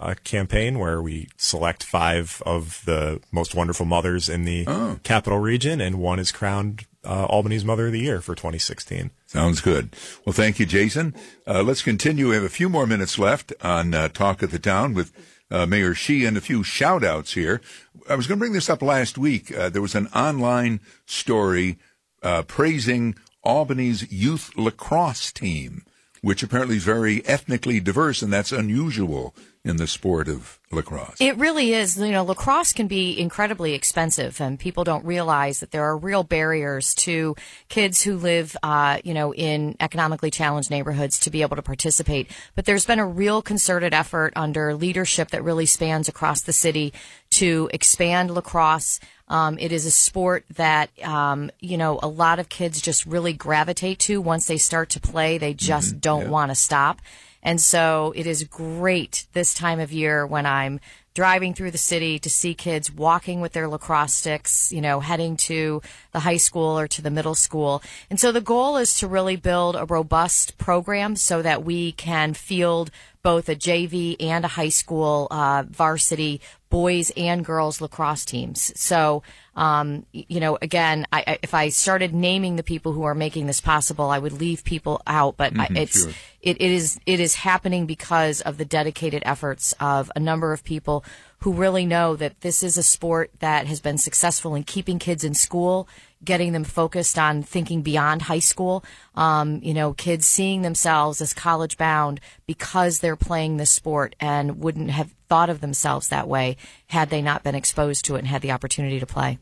uh, 0.00 0.14
campaign 0.24 0.80
where 0.80 1.00
we 1.00 1.28
select 1.36 1.84
five 1.84 2.42
of 2.44 2.82
the 2.84 3.20
most 3.30 3.54
wonderful 3.54 3.86
mothers 3.86 4.28
in 4.28 4.44
the 4.44 4.64
Oh. 4.66 4.98
capital 5.04 5.38
region, 5.38 5.80
and 5.80 6.00
one 6.00 6.18
is 6.18 6.32
crowned 6.32 6.84
uh, 7.04 7.26
Albany's 7.26 7.64
Mother 7.64 7.86
of 7.86 7.92
the 7.92 8.00
Year 8.00 8.20
for 8.20 8.34
2016. 8.34 9.10
Sounds 9.26 9.60
good. 9.60 9.94
Well, 10.24 10.32
thank 10.32 10.58
you, 10.58 10.66
Jason. 10.66 11.14
Uh, 11.46 11.62
let's 11.62 11.82
continue. 11.82 12.28
We 12.28 12.34
have 12.34 12.44
a 12.44 12.48
few 12.48 12.68
more 12.68 12.86
minutes 12.86 13.18
left 13.18 13.52
on 13.62 13.94
uh, 13.94 14.08
Talk 14.08 14.42
of 14.42 14.50
the 14.50 14.58
Town 14.58 14.94
with 14.94 15.12
uh, 15.50 15.66
Mayor 15.66 15.94
Sheehan. 15.94 16.36
A 16.36 16.40
few 16.40 16.62
shout 16.62 17.04
outs 17.04 17.34
here. 17.34 17.60
I 18.08 18.16
was 18.16 18.26
going 18.26 18.38
to 18.38 18.42
bring 18.42 18.52
this 18.52 18.70
up 18.70 18.82
last 18.82 19.16
week. 19.18 19.56
Uh, 19.56 19.68
there 19.68 19.82
was 19.82 19.94
an 19.94 20.08
online 20.08 20.80
story 21.06 21.78
uh, 22.22 22.42
praising 22.42 23.14
Albany's 23.44 24.10
youth 24.10 24.56
lacrosse 24.56 25.32
team, 25.32 25.84
which 26.24 26.42
apparently 26.42 26.76
is 26.76 26.84
very 26.84 27.24
ethnically 27.26 27.80
diverse, 27.80 28.22
and 28.22 28.32
that's 28.32 28.50
unusual 28.50 29.34
in 29.62 29.76
the 29.76 29.86
sport 29.86 30.26
of 30.26 30.58
lacrosse. 30.70 31.16
It 31.20 31.36
really 31.36 31.74
is. 31.74 31.98
You 31.98 32.12
know, 32.12 32.24
lacrosse 32.24 32.72
can 32.72 32.86
be 32.86 33.18
incredibly 33.18 33.74
expensive, 33.74 34.40
and 34.40 34.58
people 34.58 34.84
don't 34.84 35.04
realize 35.04 35.60
that 35.60 35.70
there 35.70 35.84
are 35.84 35.96
real 35.96 36.24
barriers 36.24 36.94
to 36.96 37.36
kids 37.68 38.02
who 38.02 38.16
live, 38.16 38.56
uh, 38.62 39.00
you 39.04 39.12
know, 39.12 39.34
in 39.34 39.76
economically 39.80 40.30
challenged 40.30 40.70
neighborhoods 40.70 41.18
to 41.20 41.30
be 41.30 41.42
able 41.42 41.56
to 41.56 41.62
participate. 41.62 42.30
But 42.54 42.64
there's 42.64 42.86
been 42.86 42.98
a 42.98 43.06
real 43.06 43.42
concerted 43.42 43.92
effort 43.92 44.32
under 44.34 44.74
leadership 44.74 45.28
that 45.30 45.44
really 45.44 45.66
spans 45.66 46.08
across 46.08 46.40
the 46.40 46.54
city 46.54 46.94
to 47.34 47.70
expand 47.72 48.30
lacrosse. 48.30 49.00
Um, 49.28 49.58
it 49.58 49.72
is 49.72 49.86
a 49.86 49.90
sport 49.90 50.44
that, 50.56 50.90
um, 51.02 51.50
you 51.60 51.76
know, 51.76 51.98
a 52.02 52.08
lot 52.08 52.38
of 52.38 52.48
kids 52.48 52.80
just 52.80 53.06
really 53.06 53.32
gravitate 53.32 53.98
to 54.00 54.20
once 54.20 54.46
they 54.46 54.58
start 54.58 54.90
to 54.90 55.00
play. 55.00 55.38
They 55.38 55.54
just 55.54 56.00
don't 56.00 56.28
want 56.28 56.50
to 56.50 56.54
stop. 56.54 57.00
And 57.42 57.60
so 57.60 58.12
it 58.16 58.26
is 58.26 58.44
great 58.44 59.26
this 59.32 59.52
time 59.54 59.80
of 59.80 59.92
year 59.92 60.26
when 60.26 60.46
I'm 60.46 60.80
driving 61.14 61.54
through 61.54 61.70
the 61.70 61.78
city 61.78 62.18
to 62.18 62.28
see 62.28 62.54
kids 62.54 62.92
walking 62.92 63.40
with 63.40 63.52
their 63.52 63.68
lacrosse 63.68 64.14
sticks, 64.14 64.72
you 64.72 64.80
know, 64.80 64.98
heading 64.98 65.36
to 65.36 65.80
the 66.12 66.20
high 66.20 66.36
school 66.36 66.78
or 66.78 66.88
to 66.88 67.00
the 67.00 67.10
middle 67.10 67.36
school. 67.36 67.82
And 68.10 68.18
so 68.18 68.32
the 68.32 68.40
goal 68.40 68.76
is 68.76 68.96
to 68.98 69.06
really 69.06 69.36
build 69.36 69.76
a 69.76 69.84
robust 69.84 70.58
program 70.58 71.14
so 71.14 71.40
that 71.40 71.64
we 71.64 71.92
can 71.92 72.34
field 72.34 72.90
both 73.24 73.48
a 73.48 73.56
JV 73.56 74.16
and 74.20 74.44
a 74.44 74.48
high 74.48 74.68
school 74.68 75.26
uh, 75.30 75.64
varsity 75.68 76.40
boys 76.68 77.10
and 77.16 77.44
girls 77.44 77.80
lacrosse 77.80 78.24
teams. 78.24 78.72
So, 78.78 79.22
um, 79.56 80.04
you 80.12 80.40
know, 80.40 80.58
again, 80.60 81.06
I, 81.12 81.24
I, 81.26 81.38
if 81.42 81.54
I 81.54 81.70
started 81.70 82.12
naming 82.12 82.56
the 82.56 82.62
people 82.62 82.92
who 82.92 83.04
are 83.04 83.14
making 83.14 83.46
this 83.46 83.60
possible, 83.60 84.10
I 84.10 84.18
would 84.18 84.32
leave 84.32 84.62
people 84.62 85.00
out. 85.06 85.36
But 85.36 85.58
I, 85.58 85.68
it's 85.70 86.02
sure. 86.02 86.12
it, 86.42 86.60
it 86.60 86.70
is 86.70 87.00
it 87.06 87.18
is 87.18 87.34
happening 87.36 87.86
because 87.86 88.42
of 88.42 88.58
the 88.58 88.64
dedicated 88.64 89.22
efforts 89.24 89.74
of 89.80 90.12
a 90.14 90.20
number 90.20 90.52
of 90.52 90.62
people 90.62 91.04
who 91.38 91.52
really 91.52 91.86
know 91.86 92.16
that 92.16 92.40
this 92.40 92.62
is 92.62 92.76
a 92.76 92.82
sport 92.82 93.30
that 93.38 93.66
has 93.66 93.80
been 93.80 93.98
successful 93.98 94.54
in 94.54 94.64
keeping 94.64 94.98
kids 94.98 95.24
in 95.24 95.34
school, 95.34 95.88
getting 96.24 96.52
them 96.52 96.64
focused 96.64 97.18
on 97.18 97.42
thinking 97.42 97.82
beyond 97.82 98.22
high 98.22 98.38
school. 98.38 98.84
Um, 99.14 99.60
you 99.62 99.74
know, 99.74 99.92
kids 99.92 100.26
seeing 100.26 100.62
themselves 100.62 101.20
as 101.20 101.32
college 101.32 101.76
bound 101.76 102.20
because 102.46 103.00
they're 103.00 103.16
playing 103.16 103.56
this 103.56 103.70
sport 103.70 104.16
and 104.18 104.60
wouldn't 104.60 104.90
have 104.90 105.14
thought 105.28 105.50
of 105.50 105.60
themselves 105.60 106.08
that 106.08 106.28
way 106.28 106.56
had 106.86 107.10
they 107.10 107.22
not 107.22 107.42
been 107.42 107.54
exposed 107.54 108.04
to 108.06 108.16
it 108.16 108.20
and 108.20 108.28
had 108.28 108.42
the 108.42 108.52
opportunity 108.52 109.00
to 109.00 109.06
play. 109.06 109.38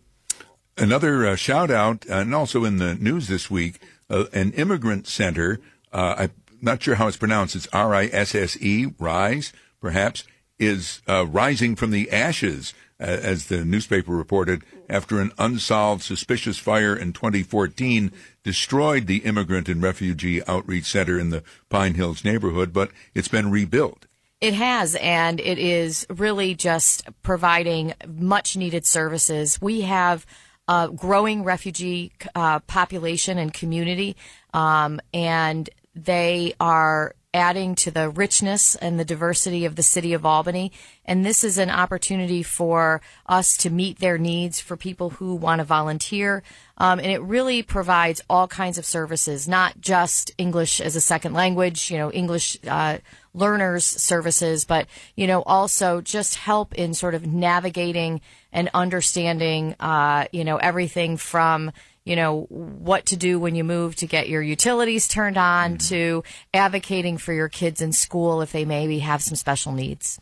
Another 0.78 1.26
uh, 1.26 1.36
shout 1.36 1.70
out, 1.70 2.06
and 2.06 2.34
also 2.34 2.64
in 2.64 2.78
the 2.78 2.94
news 2.94 3.28
this 3.28 3.50
week, 3.50 3.78
uh, 4.08 4.24
an 4.32 4.52
immigrant 4.52 5.06
center. 5.06 5.60
Uh, 5.92 6.14
I'm 6.16 6.32
not 6.62 6.82
sure 6.82 6.94
how 6.94 7.08
it's 7.08 7.16
pronounced. 7.18 7.54
It's 7.54 7.68
R 7.72 7.94
I 7.94 8.06
S 8.06 8.34
S 8.34 8.56
E, 8.60 8.86
Rise, 8.98 9.52
perhaps, 9.80 10.24
is 10.58 11.02
uh, 11.06 11.26
rising 11.26 11.76
from 11.76 11.90
the 11.90 12.10
ashes, 12.10 12.72
as 13.02 13.46
the 13.46 13.64
newspaper 13.64 14.12
reported, 14.12 14.62
after 14.88 15.20
an 15.20 15.32
unsolved 15.38 16.02
suspicious 16.02 16.58
fire 16.58 16.94
in 16.96 17.12
2014 17.12 18.12
destroyed 18.42 19.06
the 19.06 19.18
immigrant 19.18 19.68
and 19.68 19.82
refugee 19.82 20.44
outreach 20.46 20.84
center 20.84 21.18
in 21.18 21.30
the 21.30 21.42
Pine 21.68 21.94
Hills 21.94 22.24
neighborhood, 22.24 22.72
but 22.72 22.90
it's 23.14 23.28
been 23.28 23.50
rebuilt. 23.50 24.06
It 24.40 24.54
has, 24.54 24.96
and 24.96 25.38
it 25.38 25.58
is 25.58 26.06
really 26.10 26.54
just 26.54 27.08
providing 27.22 27.94
much 28.08 28.56
needed 28.56 28.84
services. 28.84 29.60
We 29.60 29.82
have 29.82 30.26
a 30.66 30.88
growing 30.94 31.44
refugee 31.44 32.12
uh, 32.34 32.58
population 32.60 33.38
and 33.38 33.54
community, 33.54 34.16
um, 34.52 35.00
and 35.14 35.70
they 35.94 36.54
are 36.58 37.14
adding 37.34 37.74
to 37.74 37.90
the 37.90 38.10
richness 38.10 38.74
and 38.76 38.98
the 38.98 39.04
diversity 39.04 39.64
of 39.64 39.76
the 39.76 39.82
city 39.82 40.12
of 40.12 40.26
Albany. 40.26 40.70
And 41.04 41.24
this 41.24 41.42
is 41.42 41.58
an 41.58 41.70
opportunity 41.70 42.42
for 42.42 43.00
us 43.26 43.56
to 43.58 43.70
meet 43.70 43.98
their 43.98 44.18
needs 44.18 44.60
for 44.60 44.76
people 44.76 45.10
who 45.10 45.34
want 45.34 45.60
to 45.60 45.64
volunteer. 45.64 46.42
Um, 46.76 46.98
and 46.98 47.10
it 47.10 47.22
really 47.22 47.62
provides 47.62 48.20
all 48.28 48.48
kinds 48.48 48.76
of 48.76 48.84
services, 48.84 49.48
not 49.48 49.80
just 49.80 50.32
English 50.36 50.80
as 50.80 50.94
a 50.94 51.00
second 51.00 51.32
language, 51.32 51.90
you 51.90 51.98
know, 51.98 52.12
English 52.12 52.58
uh, 52.68 52.98
learners 53.34 53.86
services, 53.86 54.64
but, 54.64 54.86
you 55.16 55.26
know, 55.26 55.42
also 55.42 56.00
just 56.00 56.34
help 56.34 56.74
in 56.74 56.92
sort 56.92 57.14
of 57.14 57.26
navigating 57.26 58.20
and 58.52 58.68
understanding, 58.74 59.74
uh, 59.80 60.26
you 60.32 60.44
know, 60.44 60.58
everything 60.58 61.16
from, 61.16 61.72
you 62.04 62.16
know, 62.16 62.42
what 62.48 63.06
to 63.06 63.16
do 63.16 63.38
when 63.38 63.54
you 63.54 63.64
move 63.64 63.96
to 63.96 64.06
get 64.06 64.28
your 64.28 64.42
utilities 64.42 65.06
turned 65.06 65.38
on 65.38 65.76
mm-hmm. 65.76 65.88
to 65.88 66.24
advocating 66.52 67.18
for 67.18 67.32
your 67.32 67.48
kids 67.48 67.80
in 67.80 67.92
school 67.92 68.42
if 68.42 68.52
they 68.52 68.64
maybe 68.64 68.98
have 69.00 69.22
some 69.22 69.36
special 69.36 69.72
needs. 69.72 70.18